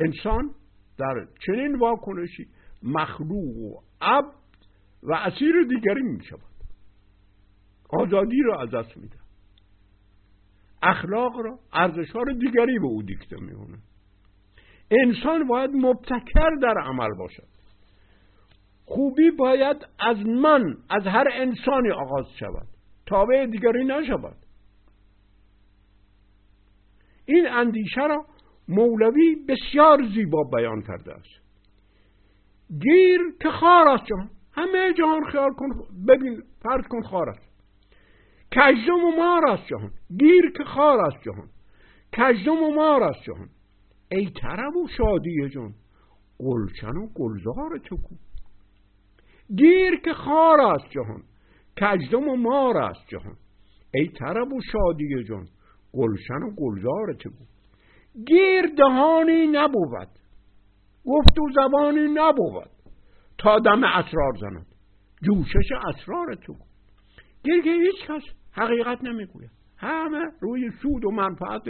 انسان 0.00 0.50
در 0.98 1.26
چنین 1.46 1.78
واکنشی 1.78 2.46
مخلوق 2.82 3.56
و 3.56 3.80
عبد 4.00 4.34
و 5.02 5.14
اسیر 5.14 5.54
دیگری 5.68 6.02
می 6.02 6.24
شود 6.24 6.53
آزادی 7.90 8.42
را 8.42 8.62
از 8.62 8.70
دست 8.70 8.96
میده. 8.96 9.16
اخلاق 10.82 11.40
را 11.40 11.58
ارزشها 11.72 12.24
دیگری 12.24 12.78
به 12.78 12.86
او 12.86 13.02
دیکته 13.02 13.36
می‌کنه. 13.40 13.78
انسان 14.90 15.46
باید 15.48 15.70
مبتکر 15.74 16.50
در 16.62 16.74
عمل 16.78 17.14
باشد. 17.18 17.48
خوبی 18.84 19.30
باید 19.30 19.76
از 20.00 20.16
من 20.26 20.76
از 20.90 21.06
هر 21.06 21.28
انسانی 21.32 21.90
آغاز 21.90 22.26
شود. 22.38 22.66
تابع 23.06 23.46
دیگری 23.46 23.84
نشود. 23.84 24.36
این 27.26 27.46
اندیشه 27.48 28.06
را 28.06 28.24
مولوی 28.68 29.36
بسیار 29.48 29.98
زیبا 30.14 30.44
بیان 30.56 30.82
کرده 30.82 31.12
است. 31.12 31.44
گیر 32.80 33.20
که 33.40 33.50
خار 33.50 33.88
است 33.88 34.04
همه 34.52 34.92
جهان 34.92 35.24
خیال 35.24 35.50
کن 35.50 35.68
ببین 36.08 36.42
فرض 36.62 36.84
کن 36.88 37.02
خار 37.02 37.28
است. 37.28 37.53
کجدم 38.54 39.04
و 39.04 39.10
مار 39.16 39.46
است 39.46 39.66
جهان. 39.66 39.90
گیر 40.18 40.52
که 40.56 40.64
خار 40.64 41.00
است 41.00 41.22
جهان. 41.24 41.48
کجدم 42.16 42.62
و 42.62 42.70
مار 42.74 43.02
است 43.02 43.22
جهان. 43.22 43.48
ای 44.10 44.30
طرب 44.42 44.76
و 44.76 44.88
شادی 44.88 45.48
جان. 45.48 45.74
گلچن 46.38 46.96
و 46.96 47.08
گلزار 47.14 47.78
تو 47.84 47.96
کو. 47.96 48.14
گیر 49.56 50.00
که 50.04 50.12
خار 50.12 50.60
است 50.60 50.90
جهان. 50.90 51.22
کجدم 51.80 52.28
و 52.28 52.36
مار 52.36 52.78
است 52.78 53.08
جهان. 53.08 53.36
ای 53.94 54.08
طرب 54.08 54.52
و 54.52 54.60
شادی 54.72 55.24
جان. 55.24 55.48
گلشن 55.92 56.42
و 56.42 56.50
گلزار 56.56 57.12
تو 57.12 57.30
کو. 57.30 57.44
گیر 58.26 58.66
دهانی 58.78 59.46
نبود. 59.46 60.08
گفت 61.06 61.38
و 61.38 61.52
زبانی 61.54 62.08
نبود. 62.14 62.70
تا 63.38 63.58
دم 63.58 63.84
اسرار 63.84 64.32
زند. 64.40 64.66
جوشش 65.22 65.72
اسرار 65.88 66.34
تو 66.34 66.54
گیر 67.44 67.62
که 67.62 67.70
هیچ 67.70 68.06
کس 68.06 68.43
حقیقت 68.54 69.04
نمی‌گوید 69.04 69.50
همه 69.76 70.32
روی 70.40 70.70
سود 70.82 71.04
و 71.04 71.10
منفعت 71.10 71.62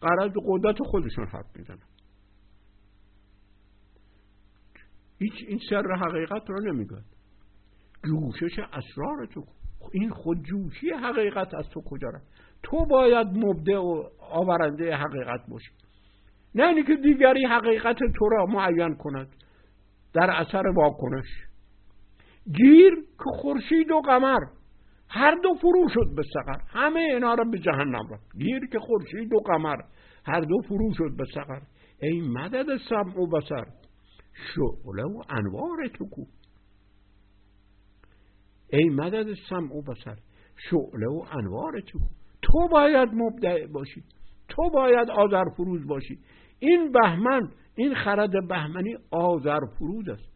قرض 0.00 0.36
و 0.36 0.40
قدرت 0.46 0.78
خودشون 0.82 1.26
حرف 1.26 1.56
می‌زنن. 1.56 1.78
هیچ 5.18 5.32
این 5.48 5.60
سر 5.70 5.94
حقیقت 5.94 6.50
رو 6.50 6.72
نمی‌گوید 6.72 7.04
جوشش 8.04 8.58
اسرار 8.58 9.26
تو. 9.26 9.44
این 9.92 10.10
خود 10.10 10.42
جوشی 10.42 10.90
حقیقت 10.90 11.54
از 11.54 11.68
تو 11.68 11.80
کجا 11.80 12.08
رفت؟ 12.08 12.26
تو 12.62 12.86
باید 12.86 13.26
مبدع 13.26 13.78
و 13.78 14.04
آورنده 14.20 14.96
حقیقت 14.96 15.40
باشی. 15.48 15.70
نه 16.54 16.68
اینکه 16.68 16.96
دیگری 16.96 17.44
حقیقت 17.44 17.96
تو 18.18 18.28
را 18.28 18.46
معین 18.46 18.94
کند. 18.94 19.28
در 20.14 20.30
اثر 20.30 20.66
واکنش. 20.66 21.26
گیر 22.56 22.94
که 22.94 23.30
خورشید 23.40 23.90
و 23.90 24.00
قمر. 24.00 24.40
هر 25.08 25.34
دو 25.42 25.54
فرو 25.54 25.88
شد 25.88 26.14
به 26.16 26.22
سقر. 26.22 26.60
همه 26.68 27.00
اینا 27.00 27.34
را 27.34 27.44
به 27.44 27.58
جهنم 27.58 28.08
رفت. 28.10 28.36
گیر 28.38 28.66
که 28.72 28.78
خورشید 28.78 29.34
و 29.34 29.38
قمر. 29.38 29.76
هر 30.24 30.40
دو 30.40 30.58
فرو 30.68 30.92
شد 30.94 31.16
به 31.16 31.24
سقر. 31.34 31.60
ای 32.02 32.20
مدد 32.20 32.76
سمع 32.88 33.20
و 33.20 33.26
بسر 33.26 33.64
شعله 34.54 35.04
و 35.04 35.22
انوار 35.28 35.88
تو 35.94 36.04
کو. 36.10 36.24
ای 38.72 38.88
مدد 38.88 39.34
سمع 39.48 39.76
و 39.76 39.82
بسر 39.82 40.16
شعله 40.70 41.06
و 41.06 41.24
انوار 41.38 41.80
تو 41.80 41.98
کو. 41.98 42.06
تو 42.42 42.68
باید 42.68 43.08
مبدع 43.12 43.66
باشی. 43.66 44.04
تو 44.48 44.70
باید 44.70 45.10
آذر 45.10 45.44
فروز 45.56 45.86
باشی. 45.86 46.18
این 46.58 46.92
بهمن 46.92 47.50
این 47.76 47.94
خرد 47.94 48.48
بهمنی 48.48 48.96
آذر 49.10 49.60
فروز 49.78 50.08
است. 50.08 50.32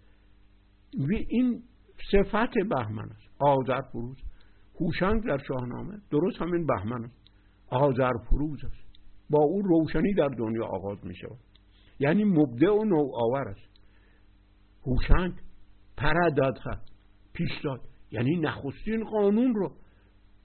و 0.98 1.12
این 1.28 1.62
صفت 2.12 2.68
بهمن 2.68 3.10
است. 3.10 3.42
آذر 3.42 3.80
فروز. 3.92 4.29
هوشنگ 4.80 5.24
در 5.24 5.38
شاهنامه. 5.48 5.98
درست 6.10 6.42
همین 6.42 6.66
بهمن. 6.66 7.04
است 7.04 7.14
آذر 7.70 8.12
فروز 8.30 8.64
است. 8.64 8.90
با 9.30 9.42
او 9.42 9.62
روشنی 9.62 10.14
در 10.14 10.28
دنیا 10.28 10.64
آغاز 10.64 10.98
می 11.04 11.14
شود. 11.14 11.38
یعنی 11.98 12.24
مبدع 12.24 12.70
و 12.70 12.84
نوآور 12.84 13.48
است. 13.48 13.70
هوشنگ 14.86 15.32
پردادخه 15.96 16.70
پیش 17.32 17.50
داد 17.64 17.80
یعنی 18.10 18.36
نخستین 18.36 19.04
قانون 19.04 19.54
رو 19.54 19.72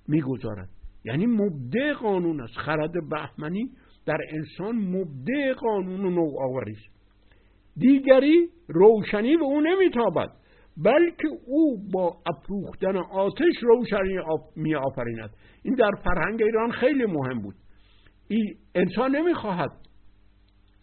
می‌گذارد 0.08 0.70
یعنی 1.06 1.26
مبدع 1.26 1.94
قانون 1.94 2.42
است. 2.42 2.58
خرد 2.58 2.92
بهمنی 3.10 3.72
در 4.06 4.18
انسان 4.30 4.76
مبدع 4.76 5.54
قانون 5.54 6.06
و 6.06 6.10
نوآوری 6.10 6.72
است. 6.72 6.96
دیگری 7.78 8.50
روشنی 8.68 9.38
به 9.38 9.44
او 9.44 9.62
نمیتابد 9.62 10.30
بلکه 10.78 11.28
او 11.46 11.78
با 11.94 12.18
افروختن 12.26 12.98
آتش 12.98 13.56
روشنی 13.62 14.18
می 14.56 14.76
آفریند 14.76 15.30
این 15.64 15.76
در 15.76 15.92
فرهنگ 16.04 16.42
ایران 16.42 16.72
خیلی 16.72 17.06
مهم 17.06 17.42
بود. 17.42 17.56
این 18.28 18.56
انسان 18.76 19.16
نمی‌خواهد 19.16 19.72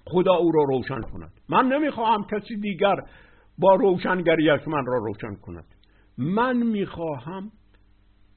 خدا 0.07 0.35
او 0.35 0.53
را 0.53 0.63
روشن 0.63 1.01
کند. 1.01 1.33
من 1.49 1.67
نمی‌خواهم 1.67 2.25
کسی 2.25 2.57
دیگر 2.57 2.97
با 3.59 3.75
روشنگریش 3.75 4.69
من 4.69 4.87
را 4.87 4.99
روشن 4.99 5.35
کند. 5.35 5.65
من 6.19 6.57
می‌خواهم 6.57 7.51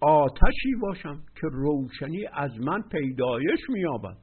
آتشی 0.01 0.75
باشم 0.81 1.21
که 1.35 1.47
روشنی 1.51 2.25
از 2.33 2.59
من 2.59 2.81
پیدایش 2.81 3.59
مییابد. 3.69 4.17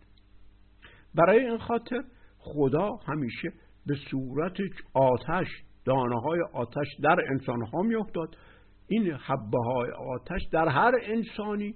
برای 1.14 1.46
این 1.46 1.58
خاطر 1.58 2.02
خدا 2.38 2.90
همیشه 3.06 3.52
به 3.86 3.94
صورت 4.10 4.56
آتش 4.94 5.48
دانه 5.84 6.20
های 6.20 6.40
آتش 6.52 6.86
در 7.02 7.20
انسان 7.30 7.62
ها 7.62 7.82
میافتاد. 7.82 8.36
این 8.88 9.12
حبه 9.12 9.58
های 9.66 9.90
آتش 9.90 10.40
در 10.52 10.68
هر 10.68 10.92
انسانی 11.02 11.74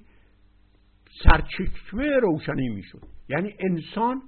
سرچشمه 1.25 2.17
روشنی 2.23 2.69
می‌شد. 2.69 3.03
یعنی 3.29 3.55
انسان 3.61 4.23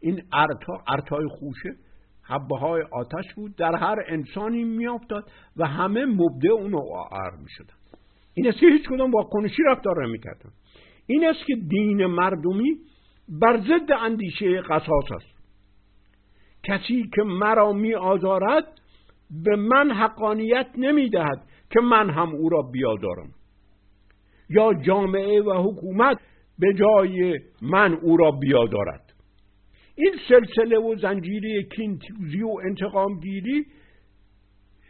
این 0.00 0.22
ارتا 0.32 0.84
ارتای 0.88 1.26
خوشه 1.28 1.70
حبه 2.22 2.58
های 2.58 2.82
آتش 2.82 3.34
بود 3.34 3.56
در 3.56 3.74
هر 3.74 3.96
انسانی 4.08 4.64
میافتاد 4.64 5.30
و 5.56 5.66
همه 5.66 6.04
مبدع 6.04 6.50
اون 6.52 6.74
ار 7.12 7.36
می‌شدن. 7.42 7.74
این 8.34 8.48
است 8.48 8.58
که 8.58 8.66
هیچ 8.66 8.88
کدام 8.88 9.10
واکنشی 9.10 9.62
رفتار 9.66 10.06
نمی‌کردن. 10.06 10.50
این 11.06 11.26
است 11.26 11.46
که 11.46 11.56
دین 11.68 12.06
مردمی 12.06 12.76
بر 13.28 13.60
ضد 13.60 13.92
اندیشه 14.00 14.60
قصاص 14.60 15.12
است. 15.12 15.36
کسی 16.62 17.10
که 17.14 17.22
مرا 17.22 17.72
می 17.72 17.94
آزارد 17.94 18.64
به 19.30 19.56
من 19.56 19.90
حقانیت 19.90 20.66
نمی 20.76 21.10
دهد 21.10 21.42
که 21.70 21.80
من 21.80 22.10
هم 22.10 22.34
او 22.34 22.48
را 22.48 22.62
بیازارم 22.62 23.30
یا 24.50 24.74
جامعه 24.74 25.42
و 25.42 25.70
حکومت 25.70 26.18
به 26.58 26.74
جای 26.74 27.40
من 27.62 27.94
او 27.94 28.16
را 28.16 28.30
بیازارد 28.30 29.12
این 29.94 30.14
سلسله 30.28 30.78
و 30.78 30.96
زنجیره 30.96 31.62
کینتوزی 31.62 32.42
و 32.42 32.56
انتقامگیری 32.68 33.66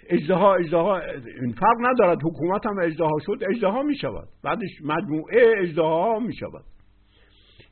اجدها 0.08 0.54
اجدها 0.54 0.98
این 1.40 1.52
فرق 1.52 1.76
ندارد. 1.80 2.18
حکومت 2.24 2.66
هم 2.66 2.78
اجدها 2.78 3.18
شد 3.26 3.44
اجدها 3.50 3.82
می 3.82 3.96
شود. 3.96 4.28
بعدش 4.44 4.70
مجموعه 4.84 5.54
اجدها 5.58 6.18
می 6.18 6.34
شود. 6.34 6.64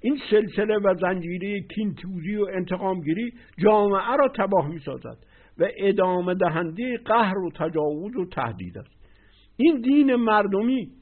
این 0.01 0.19
سلسله 0.31 0.79
و 0.79 0.95
زنجیره 1.01 1.61
کینتوزی 1.75 2.37
و 2.37 2.47
انتقامگیری 2.53 3.33
جامعه 3.59 4.17
را 4.19 4.29
تباه 4.29 4.69
می 4.69 4.79
سازد. 4.79 5.17
و 5.59 5.69
ادامه 5.77 6.35
دهنده 6.35 6.99
قهر 7.05 7.39
و 7.39 7.51
تجاوز 7.51 8.17
و 8.17 8.27
تهدید 8.27 8.79
است. 8.79 8.91
این 9.57 9.81
دین 9.81 10.15
مردمی 10.15 10.93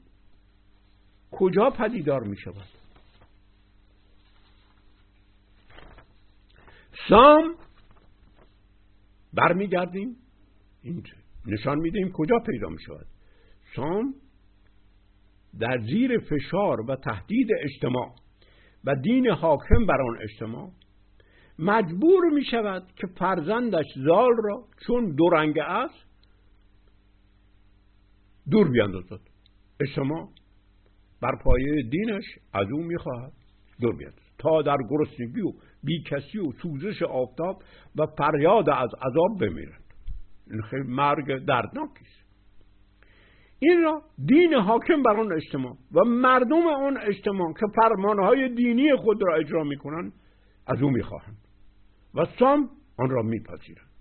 کجا 1.31 1.69
پدیدار 1.69 2.23
می 2.23 2.37
شود 2.37 2.67
سام 7.09 7.55
برمیگردیم. 9.33 10.15
این 10.81 11.03
نشان 11.45 11.79
می‌دهیم 11.79 12.11
کجا 12.11 12.39
پیدا 12.39 12.69
می 12.69 12.81
شود 12.81 13.05
سام 13.75 14.15
در 15.59 15.79
زیر 15.79 16.19
فشار 16.19 16.81
و 16.81 16.95
تهدید 16.95 17.47
اجتماع 17.63 18.15
و 18.83 18.95
دین 18.95 19.27
حاکم 19.27 19.85
بر 19.85 20.01
آن 20.01 20.17
اجتماع 20.21 20.71
مجبور 21.59 22.29
می 22.33 22.45
شود 22.45 22.83
که 22.95 23.07
فرزندش 23.07 23.85
زال 23.95 24.33
را 24.43 24.63
چون 24.87 25.15
دورنگه 25.15 25.63
است 25.63 26.05
دور 28.51 28.71
بیاندازد. 28.71 29.19
اجتماع 29.79 30.29
بر 31.21 31.35
پایه 31.43 31.83
دینش 31.91 32.23
از 32.53 32.67
او 32.71 32.83
می‌خواهد 32.83 33.33
دور 33.81 33.95
بیاندازد. 33.95 34.23
تا 34.37 34.61
در 34.61 34.77
گرسنگی 34.89 35.41
و 35.41 35.51
بیکسی 35.83 36.39
و 36.39 36.51
سوزش 36.51 37.01
آفتاب 37.01 37.63
و 37.95 38.05
فریاد 38.05 38.69
از 38.69 38.89
عذاب 38.93 39.39
بمیرد. 39.39 39.83
این 40.51 40.61
خیلی 40.61 40.83
مرگ 40.83 41.45
دردناکی 41.45 42.05
است. 42.05 42.23
این 43.59 43.81
را 43.83 44.01
دین 44.25 44.53
حاکم 44.53 45.03
بر 45.03 45.19
آن 45.19 45.33
اجتماع 45.33 45.77
و 45.91 46.05
مردم 46.05 46.67
آن 46.67 46.97
اجتماع 46.97 47.53
که 47.53 47.65
فرمانهای 47.75 48.49
دینی 48.49 48.95
خود 48.95 49.17
را 49.27 49.35
اجرا 49.35 49.63
می‌کنند 49.63 50.13
از 50.67 50.81
او 50.81 50.89
می‌خواهند. 50.89 51.42
و 52.15 52.25
سام 52.39 52.69
آن 52.97 53.09
را 53.09 53.21
میپذیرند 53.21 53.93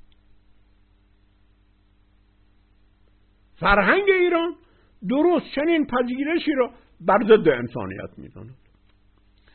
فرهنگ 3.60 4.10
ایران 4.10 4.54
درست 5.08 5.46
چنین 5.54 5.86
پذیرشی 5.86 6.52
را 6.52 6.70
بر 7.00 7.18
ضد 7.24 7.48
انسانیت 7.48 8.10
می‌داند. 8.16 8.54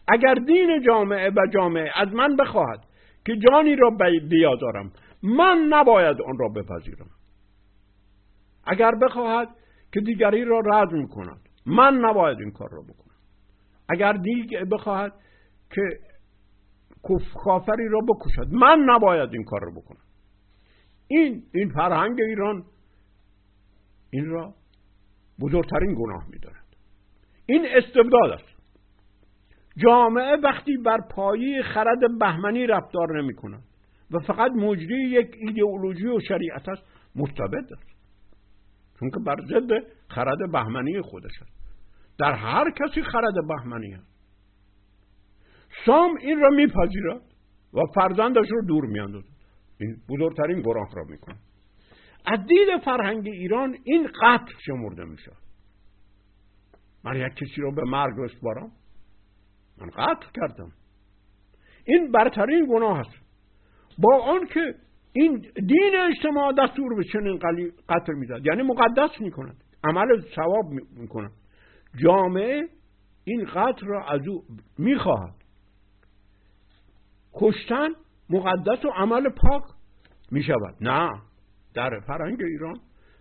اگر 0.08 0.34
دین 0.34 0.84
جامعه 0.86 1.30
و 1.30 1.48
جامعه 1.54 1.91
از 1.96 2.08
من 2.13 2.36
بخواهد 2.36 2.80
که 3.26 3.36
جانی 3.36 3.76
را 3.76 3.89
بیازارم 4.30 4.91
من 5.24 5.67
نباید 5.70 6.22
آن 6.22 6.38
را 6.38 6.50
بپذیرم. 6.50 7.10
اگر 8.65 8.91
بخواهد 8.96 9.50
که 9.93 10.00
دیگری 10.00 10.46
را 10.46 10.60
رد 10.60 11.10
کند 11.10 11.39
من 11.65 11.98
نباید 11.98 12.39
این 12.39 12.52
کار 12.52 12.70
را 12.72 12.82
بکنم. 12.82 13.15
اگر 13.89 14.13
دیگه 14.13 14.65
بخواهد 14.65 15.13
که 15.72 15.82
کافری 17.43 17.88
را 17.89 18.01
بکشد. 18.01 18.47
من 18.51 18.79
نباید 18.89 19.33
این 19.33 19.43
کار 19.43 19.62
را 19.62 19.71
بکنم. 19.71 20.03
این 21.07 21.43
این 21.53 21.69
فرهنگ 21.69 22.21
ایران 22.21 22.63
این 24.12 24.25
را 24.25 24.53
بزرگترین 25.41 25.95
گناه 25.95 26.27
میدارد. 26.29 26.65
این 27.45 27.65
استبداد 27.69 28.31
است. 28.31 28.57
جامعه 29.77 30.38
وقتی 30.43 30.77
بر 30.77 30.97
پایه 31.12 31.63
خرد 31.63 32.19
بهمنی 32.19 32.67
رفتار 32.67 33.21
نمی 33.21 33.36
کند 33.36 33.63
و 34.12 34.19
فقط 34.19 34.51
مجری 34.51 35.10
یک 35.10 35.36
ایدئولوژی 35.39 36.07
و 36.07 36.19
شریعت 36.19 36.69
است 36.69 36.83
مستبد 37.15 37.73
است. 37.73 37.97
چون 38.99 39.10
که 39.10 39.19
بر 39.25 39.36
ضد 39.45 39.69
خرد 40.07 40.51
بهمنی 40.51 41.01
خودش 41.01 41.41
است. 41.41 41.57
در 42.19 42.33
هر 42.33 42.71
کسی 42.71 43.01
خرد 43.01 43.47
بهمنی 43.47 43.93
است. 43.93 44.07
سام 45.86 46.18
این 46.22 46.40
را 46.40 46.50
میپذیرد 46.50 47.22
و 47.74 47.80
فرزندش 47.96 48.48
رو 48.52 48.66
دور 48.66 48.86
میاندازد. 48.86 49.34
این 49.80 49.96
بزرگترین 50.10 50.62
گناه 50.62 50.90
را 50.96 51.04
می‌کنه 51.04 51.38
از 52.26 52.40
دید 52.46 52.84
فرهنگ 52.86 53.28
ایران 53.28 53.78
این 53.84 54.08
قتل 54.22 54.54
شمرده 54.66 55.04
میشه 55.04 55.32
من 57.04 57.16
یک 57.16 57.34
کسی 57.34 57.62
رو 57.62 57.76
به 57.76 57.84
مرگ 57.84 58.13
بسپارم؟ 58.24 58.72
من 59.78 59.90
قتل 59.90 60.28
کردم. 60.36 60.72
این 61.86 62.12
برترین 62.12 62.68
گناه 62.70 63.00
است. 63.00 63.16
با 63.98 64.24
آنکه 64.24 64.76
این 65.13 65.38
دین 65.56 65.94
اجتماع 66.10 66.54
دستور 66.54 66.96
به 66.96 67.04
چنین 67.04 67.40
قتل 67.90 68.13
می‌داد 68.13 68.46
یعنی 68.46 68.62
مقدس 68.62 69.22
می‌کند. 69.22 69.63
عمل 69.84 70.22
ثواب 70.36 70.66
می‌کند. 70.98 71.32
جامعه 72.04 72.68
این 73.24 73.46
قتل 73.46 73.88
را 73.88 74.06
از 74.06 74.28
او 74.28 74.44
می‌خواهد. 74.78 75.37
کشتن 77.38 77.89
مقدس 78.30 78.86
و 78.86 78.89
عمل 78.89 79.30
پاک 79.30 79.63
می‌شود. 80.32 80.76
نه 80.82 81.21
در 81.73 82.00
فرهنگ 82.00 82.41
ایران 82.41 82.80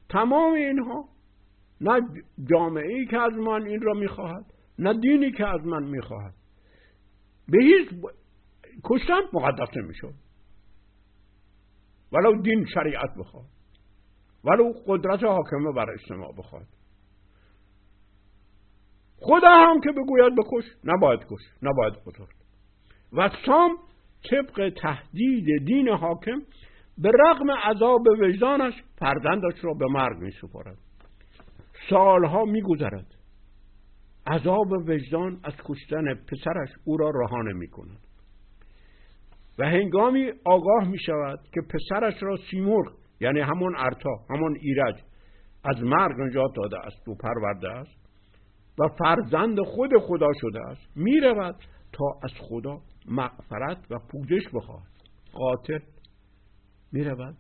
تمام 0.09 0.53
اینها 0.53 1.09
نه 1.81 2.01
جامعه 2.51 2.95
ای 2.95 3.07
که 3.07 3.19
از 3.19 3.33
من 3.33 3.67
این 3.67 3.81
را 3.81 3.93
می‌خواهد 3.93 4.45
نه 4.79 5.01
دینی 5.01 5.33
که 5.33 5.47
از 5.47 5.67
من 5.67 5.83
می‌خواهد. 5.83 6.35
به 7.49 7.59
هیچ 7.63 7.89
کشتن 8.85 9.21
مقدس 9.33 9.77
نمی‌شد. 9.77 10.15
ولو 12.13 12.43
دین 12.43 12.67
شریعت 12.75 13.15
بخواد 13.19 13.45
ولو 14.45 14.73
قدرت 14.87 15.25
حاکمه 15.25 15.73
بر 15.73 15.91
اجتماع 15.91 16.33
بخواد 16.39 16.67
خدا 19.21 19.51
هم 19.51 19.81
که 19.81 19.93
بگوید 19.93 20.35
بکش 20.35 20.65
نباید 20.85 21.21
کش 21.21 21.43
نباید 21.63 21.95
قتل. 21.95 22.25
و 23.13 23.31
سام 23.47 23.79
طبق 24.31 24.73
تهدید 24.83 25.65
دین 25.65 25.89
حاکم 25.89 26.43
به 26.99 27.11
رغم 27.25 27.51
عذاب 27.51 28.03
وجدانش 28.21 28.75
فرزندش 28.99 29.65
را 29.65 29.75
به 29.75 29.87
مرگ 29.91 30.19
می 30.19 30.31
سپارد 30.31 30.79
سالها 31.91 32.45
می 32.45 32.63
گذرد 32.63 33.07
عذاب 34.27 34.73
وجدان 34.73 35.41
از 35.45 35.53
کشتن 35.65 36.15
پسرش 36.15 36.69
او 36.85 36.97
را 36.97 37.11
رهانه 37.11 37.53
می 37.53 37.69
کند 37.69 37.99
و 39.59 39.67
هنگامی 39.67 40.33
آگاه 40.45 40.89
می 40.89 40.99
شود 40.99 41.39
که 41.55 41.61
پسرش 41.61 42.23
را 42.23 42.37
سیمرغ 42.51 42.93
یعنی 43.21 43.41
همون 43.41 43.75
ارتا 43.77 44.11
همون 44.31 44.57
ایرج 44.61 44.95
از 45.65 45.83
مرگ 45.83 46.21
نجات 46.21 46.51
داده 46.57 46.87
است 46.87 47.09
و 47.09 47.15
پرورده 47.15 47.71
است 47.71 48.07
و 48.79 48.89
فرزند 48.99 49.61
خود 49.61 49.91
خدا 49.99 50.29
شده 50.41 50.61
است 50.61 50.97
می 50.97 51.21
رود 51.21 51.57
تا 51.93 52.05
از 52.23 52.31
خدا 52.49 52.81
مغفرت 53.09 53.91
و 53.91 53.99
پوزش 53.99 54.49
بخواهد. 54.55 54.93
قاتل 55.33 55.81
می 56.93 57.05
رود 57.05 57.37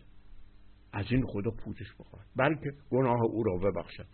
از 0.93 1.05
این 1.11 1.27
خدا 1.27 1.51
پوزش 1.51 1.95
بخواهد. 1.99 2.27
بلکه 2.37 2.71
گناه 2.91 3.23
او 3.23 3.43
را 3.43 3.57
ببخشد. 3.57 4.07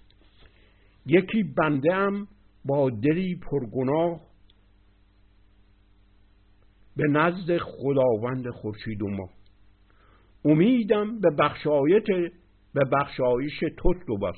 یکی 1.07 1.43
بنده 1.43 1.95
هم 1.95 2.29
با 2.65 2.91
دلی 2.91 3.37
پرگناه 3.37 4.21
به 6.97 7.09
نزد 7.09 7.59
خداوند 7.59 8.51
خورشید 8.51 9.03
و 9.03 9.09
ما. 9.09 9.29
امیدم 10.45 11.21
به 11.21 11.31
بخشایت 11.39 12.07
به 12.75 12.85
بخشایش 12.93 13.61
توست 13.77 14.11
و 14.11 14.17
بس. 14.19 14.37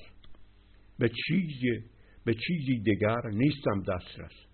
به 0.98 1.09
چیزی 1.09 1.85
به 2.24 2.35
چیزی 2.35 2.79
دیگر 2.79 3.20
نیستم 3.27 3.83
دسترس. 3.83 4.53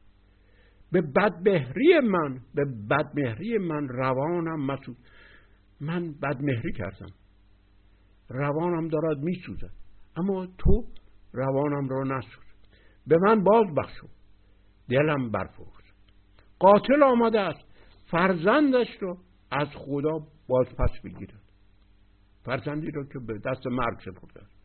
به 0.93 1.01
بدمهری 1.01 2.01
من 2.01 2.41
به 2.55 2.65
بدمهری 2.91 3.59
من 3.59 3.89
روانم 3.89 4.67
مسود. 4.67 4.97
من 5.81 6.13
بدمهری 6.13 6.73
کردم. 6.73 7.11
روانم 8.29 8.89
دارد 8.89 9.19
میسوزد. 9.19 9.71
اما 10.17 10.47
تو 10.59 10.85
روانم 11.33 11.89
را 11.89 12.03
نسوز. 12.03 12.45
به 13.07 13.17
من 13.19 13.45
باز 13.45 13.67
بخشو 13.77 14.07
دلم 14.89 15.31
برفروخت. 15.31 15.85
قاتل 16.59 17.03
آمده 17.03 17.41
است. 17.41 17.65
فرزندش 18.11 18.89
رو 19.01 19.19
از 19.51 19.69
خدا 19.75 20.19
باز 20.49 20.67
پس 20.67 20.91
بگیرد 21.05 21.43
فرزندی 22.45 22.91
رو 22.91 23.05
که 23.05 23.19
به 23.19 23.39
دست 23.45 23.67
مرگ 23.67 23.99
سپرده 24.01 24.41
است. 24.41 24.61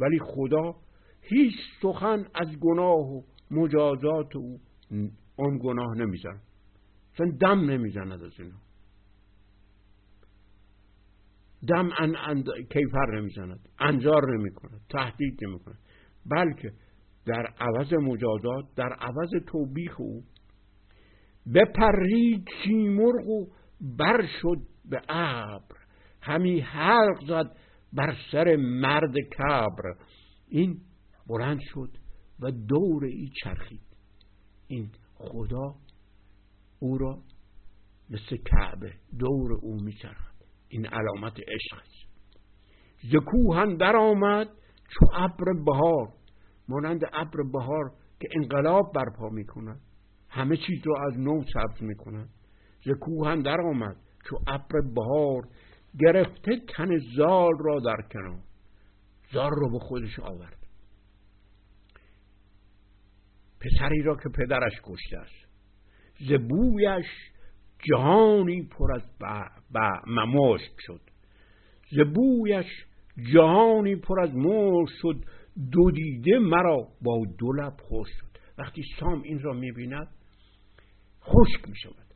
ولی 0.00 0.18
خدا 0.18 0.74
هیچ 1.20 1.54
سخن 1.82 2.26
از 2.34 2.48
گناه 2.60 2.96
و 2.96 3.22
مجازات 3.50 4.36
او 4.36 4.60
آن 5.38 5.58
گناه 5.58 5.94
نمیزن. 5.96 6.40
اصلا 7.14 7.30
دم 7.40 7.70
نمی‌زند 7.70 8.12
از 8.22 8.32
اینا 8.38 8.58
دم 11.68 11.90
ان 11.98 12.16
اند... 12.16 12.44
کیفر 12.72 13.20
نمی‌زند. 13.20 13.68
انجار 13.78 14.38
نمی‌کند. 14.38 14.80
تهدید 14.90 15.44
نمی‌کند. 15.44 15.78
بلکه 16.26 16.72
در 17.26 17.46
عوض 17.60 17.92
مجازات 17.92 18.64
در 18.76 18.92
عوض 18.92 19.30
توبیخ 19.46 20.00
او 20.00 20.24
بپرید 21.54 22.48
سیمرغ 22.64 23.28
و 23.28 23.46
بر 23.80 24.26
شد 24.42 24.58
به 24.84 25.00
ابر. 25.08 25.76
همی 26.22 26.60
حلق 26.60 27.26
زد 27.28 27.56
بر 27.92 28.16
سر 28.32 28.56
مرد 28.56 29.14
کبر. 29.18 29.94
این 30.48 30.80
بلند 31.26 31.60
شد 31.60 31.90
و 32.40 32.50
دور 32.50 33.04
ای 33.04 33.30
چرخید. 33.44 33.80
این 34.66 34.90
خدا 35.18 35.74
او 36.78 36.98
را 36.98 37.18
مثل 38.10 38.36
کعبه 38.36 38.92
دور 39.18 39.52
او 39.52 39.76
میچرخد 39.82 40.34
این 40.68 40.86
علامت 40.86 41.32
عشق 41.32 41.80
است. 41.80 42.08
ز 43.12 43.16
کوهن 43.16 43.76
در 43.76 43.96
آمد 43.96 44.48
چو 44.88 45.06
ابر 45.14 45.52
بهار 45.66 46.12
مانند 46.68 47.04
ابر 47.12 47.42
بهار 47.52 47.92
که 48.20 48.28
انقلاب 48.36 48.92
برپا 48.94 49.28
می‌کند. 49.28 49.80
همه 50.28 50.56
چیز 50.56 50.86
رو 50.86 50.96
از 51.06 51.18
نو 51.18 51.42
سبز 51.42 51.82
می‌کند. 51.82 52.28
ز 52.84 52.90
کوهن 53.00 53.42
در 53.42 53.60
آمد 53.60 53.96
چو 54.24 54.36
ابر 54.46 54.80
بهار 54.94 55.48
گرفته 55.98 56.52
تن 56.76 56.98
زال 57.16 57.52
را 57.60 57.80
در 57.80 58.08
کنار. 58.12 58.40
زال 59.32 59.50
رو 59.50 59.70
به 59.70 59.78
خودش 59.78 60.18
آورد. 60.18 60.57
پسری 63.60 64.02
را 64.02 64.16
که 64.16 64.28
پدرش 64.28 64.72
کشته 64.84 65.18
است. 65.18 65.48
ز 66.20 66.32
بویش 66.48 67.06
جهانی 67.88 68.62
پر 68.62 68.92
از 68.92 69.02
ممشک 70.06 70.72
شد. 70.78 71.00
ز 71.90 71.98
بویش 72.14 72.66
جهانی 73.32 73.96
پر 73.96 74.20
از 74.20 74.34
مشک 74.34 74.94
شد. 75.02 75.24
دو 75.72 75.90
دیده 75.90 76.38
مرا 76.38 76.88
با 77.02 77.24
دو 77.38 77.52
لب 77.52 77.76
خوش 77.80 78.08
شد. 78.20 78.38
وقتی 78.58 78.82
سام 79.00 79.22
این 79.22 79.40
را 79.40 79.52
می‌بیند 79.52 80.08
خشک 81.22 81.68
می‌شود. 81.68 82.14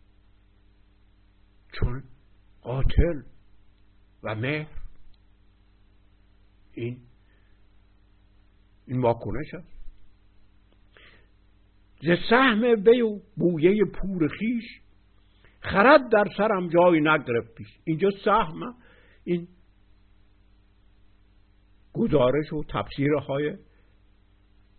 چون 1.72 2.02
قاتل 2.62 3.22
و 4.22 4.34
مهر 4.34 4.82
این 6.72 7.00
این 8.86 9.00
واکنش 9.00 9.54
است. 9.54 9.71
ز 12.02 12.10
سهم 12.30 12.62
وی 12.86 13.00
و 13.00 13.20
بویه 13.36 13.84
پور 13.84 14.28
خیش 14.28 14.64
خرد 15.60 16.08
در 16.12 16.24
سرم 16.36 16.68
جای 16.68 17.00
نگرفت 17.00 17.54
پیش. 17.54 17.68
اینجا 17.84 18.10
سهم 18.24 18.74
این 19.24 19.48
گزارش 21.92 22.52
و 22.52 22.62
تفسیرهای 22.68 23.56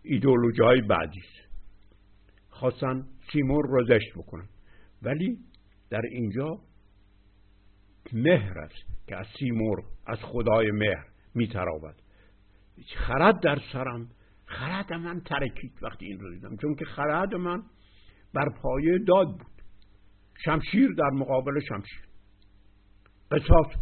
ایدولوژی 0.02 0.62
های 0.62 0.80
بعدی 0.80 1.22
خواستن 2.48 3.06
سیمون 3.32 3.62
رو 3.62 3.84
زشت 3.84 4.12
بکنن. 4.16 4.48
ولی 5.02 5.38
در 5.90 6.02
اینجا 6.10 6.60
مهر 8.12 8.58
است 8.58 9.06
که 9.06 9.16
از 9.16 9.26
سیمور 9.38 9.84
از 10.06 10.18
خدای 10.18 10.70
مهر 10.70 11.06
میتراود. 11.34 11.94
خرد 12.96 13.40
در 13.40 13.58
سرم 13.72 14.10
خرد 14.54 14.92
من 14.92 15.20
ترکید 15.20 15.72
وقتی 15.82 16.06
این 16.06 16.20
رو 16.20 16.34
دیدم. 16.34 16.56
چون 16.56 16.74
که 16.74 16.84
خرد 16.84 17.34
من 17.34 17.62
بر 18.34 18.48
پایه 18.62 18.98
داد 18.98 19.26
بود. 19.26 19.62
شمشیر 20.44 20.90
در 20.98 21.10
مقابل 21.10 21.60
شمشیر. 21.68 22.04
قصاص 23.30 23.76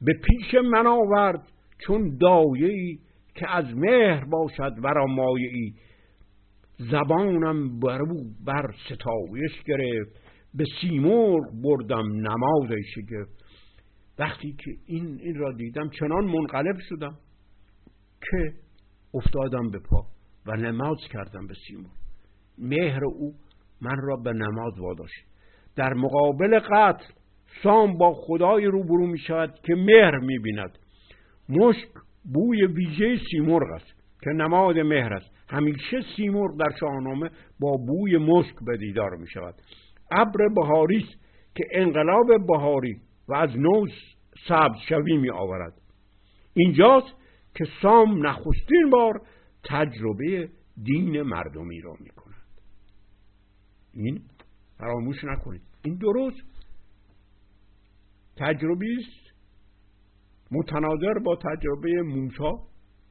به 0.00 0.12
پیش 0.12 0.54
من 0.54 0.86
آورد 0.86 1.48
چون 1.86 2.16
دایه 2.20 2.98
که 3.34 3.50
از 3.50 3.64
مهر 3.76 4.24
باشد 4.24 4.72
ورا 4.82 5.06
مایه 5.06 5.48
ای 5.52 5.72
زبانم 6.90 7.80
برو 7.80 8.24
بر 8.44 8.74
ستایش 8.84 9.62
گرفت. 9.66 10.22
به 10.54 10.64
سیمرغ 10.80 11.62
بردم 11.62 12.06
نماز 12.12 12.70
شگفت. 12.94 13.42
وقتی 14.18 14.52
که 14.52 14.70
این, 14.86 15.18
این 15.22 15.34
را 15.34 15.52
دیدم 15.52 15.90
چنان 15.90 16.24
منقلب 16.24 16.76
شدم 16.88 17.18
که 18.20 18.54
افتادم 19.14 19.70
به 19.70 19.78
پا 19.78 20.06
و 20.46 20.56
نماز 20.56 20.98
کردم 21.12 21.46
به 21.46 21.54
سیمرغ. 21.66 21.90
مهر 22.58 23.04
او 23.04 23.34
من 23.80 23.96
را 24.02 24.16
به 24.16 24.32
نماز 24.32 24.78
واداشت. 24.78 25.24
در 25.76 25.94
مقابل 25.94 26.58
قتل 26.58 27.04
سام 27.62 27.98
با 27.98 28.12
خدای 28.14 28.64
روبرو 28.64 29.06
می 29.06 29.18
شود 29.18 29.54
که 29.62 29.74
مهر 29.74 30.18
می 30.18 30.38
بیند. 30.38 30.78
مشک 31.48 31.88
بوی 32.32 32.66
ویژه 32.66 33.20
سیمرغ 33.30 33.72
است 33.74 34.02
که 34.22 34.30
نماد 34.30 34.78
مهر 34.78 35.14
است. 35.14 35.30
همیشه 35.48 36.00
سیمرغ 36.16 36.58
در 36.58 36.76
شاهنامه 36.80 37.30
با 37.60 37.76
بوی 37.86 38.18
مشک 38.18 38.54
به 38.66 38.76
دیدار 38.76 39.16
می 39.16 39.26
شود. 39.30 39.54
ابر 40.10 40.48
بهاری 40.54 40.98
است 40.98 41.22
که 41.54 41.64
انقلاب 41.72 42.46
بهاری 42.46 42.96
و 43.28 43.34
از 43.34 43.50
نو 43.56 43.86
سبز 44.48 44.76
شوی 44.88 45.16
می 45.16 45.30
آورد. 45.30 45.72
اینجاست 46.54 47.21
که 47.54 47.64
سام 47.82 48.26
نخستین 48.26 48.90
بار 48.92 49.26
تجربه 49.64 50.50
دین 50.82 51.22
مردمی 51.22 51.80
را 51.80 51.96
می 52.00 52.10
کند 52.10 52.32
این 53.94 54.22
فراموش 54.78 55.24
نکنید. 55.24 55.62
این 55.84 55.94
درست. 55.94 56.52
تجربه 58.36 58.86
است. 58.98 59.32
متناظر 60.50 61.18
با 61.24 61.36
تجربه 61.36 62.02
موسی 62.02 62.62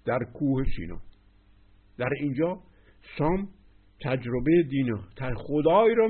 در 0.06 0.20
کوه 0.34 0.64
سینا. 0.76 1.02
در 1.98 2.10
اینجا 2.20 2.60
سام 3.18 3.50
تجربه 4.04 4.64
دین 4.70 4.96
خدای 5.36 5.96
را 5.96 6.08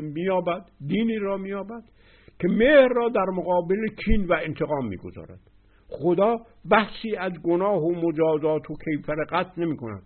میابد 0.00 0.70
دینی 0.86 1.16
را 1.16 1.36
میابد 1.36 1.82
که 2.38 2.48
مهر 2.48 2.88
را 2.88 3.08
در 3.08 3.26
مقابل 3.36 3.86
کین 4.04 4.26
و 4.26 4.32
انتقام 4.32 4.88
می‌گذارد. 4.88 5.40
خدا 5.92 6.36
بحثی 6.70 7.16
از 7.16 7.32
گناه 7.44 7.82
و 7.82 7.94
مجازات 7.94 8.70
و 8.70 8.74
کیفر 8.84 9.24
قتل 9.24 9.62
نمی 9.62 9.76
کند 9.76 10.02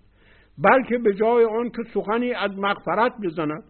بلکه 0.59 0.99
به 0.99 1.15
جای 1.15 1.45
آن 1.45 1.71
که 1.71 1.83
سخنی 1.95 2.33
از 2.33 2.51
مغفرت 2.59 3.13
بزند 3.25 3.65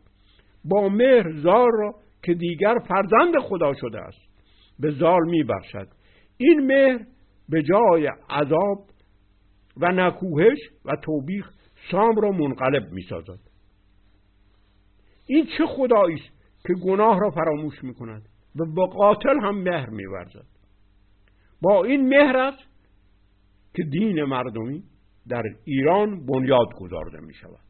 با 0.64 0.88
مهر 0.88 1.32
زار 1.32 1.70
را 1.72 1.94
که 2.22 2.34
دیگر 2.34 2.74
فرزند 2.88 3.38
خدا 3.42 3.74
شده 3.74 4.00
است 4.00 4.18
به 4.80 4.90
زال 4.90 5.28
میبخشد. 5.30 5.88
این 6.36 6.66
مهر 6.66 7.06
به 7.48 7.62
جای 7.62 8.10
عذاب 8.30 8.78
و 9.76 9.92
نکوهش 9.92 10.58
و 10.84 10.96
توبیخ 11.02 11.50
سام 11.90 12.14
را 12.20 12.30
منقلب 12.30 12.92
می 12.92 13.02
سازد 13.02 13.38
این 15.26 15.46
چه 15.58 15.66
خدایی 15.66 16.14
است 16.14 16.36
که 16.66 16.74
گناه 16.74 17.20
را 17.20 17.30
فراموش 17.30 17.84
می 17.84 17.94
کند 17.94 18.28
و 18.56 18.64
با 18.74 18.86
قاتل 18.86 19.40
هم 19.42 19.58
مهر 19.58 19.90
می 19.90 20.06
ورزد 20.06 20.55
با 21.62 21.84
این 21.84 22.08
مهر 22.08 22.36
است 22.36 22.68
که 23.74 23.82
دین 23.82 24.24
مردمی 24.24 24.82
در 25.28 25.42
ایران 25.64 26.26
بنیاد 26.26 26.74
گذارده 26.80 27.20
می 27.20 27.34
شود 27.34 27.65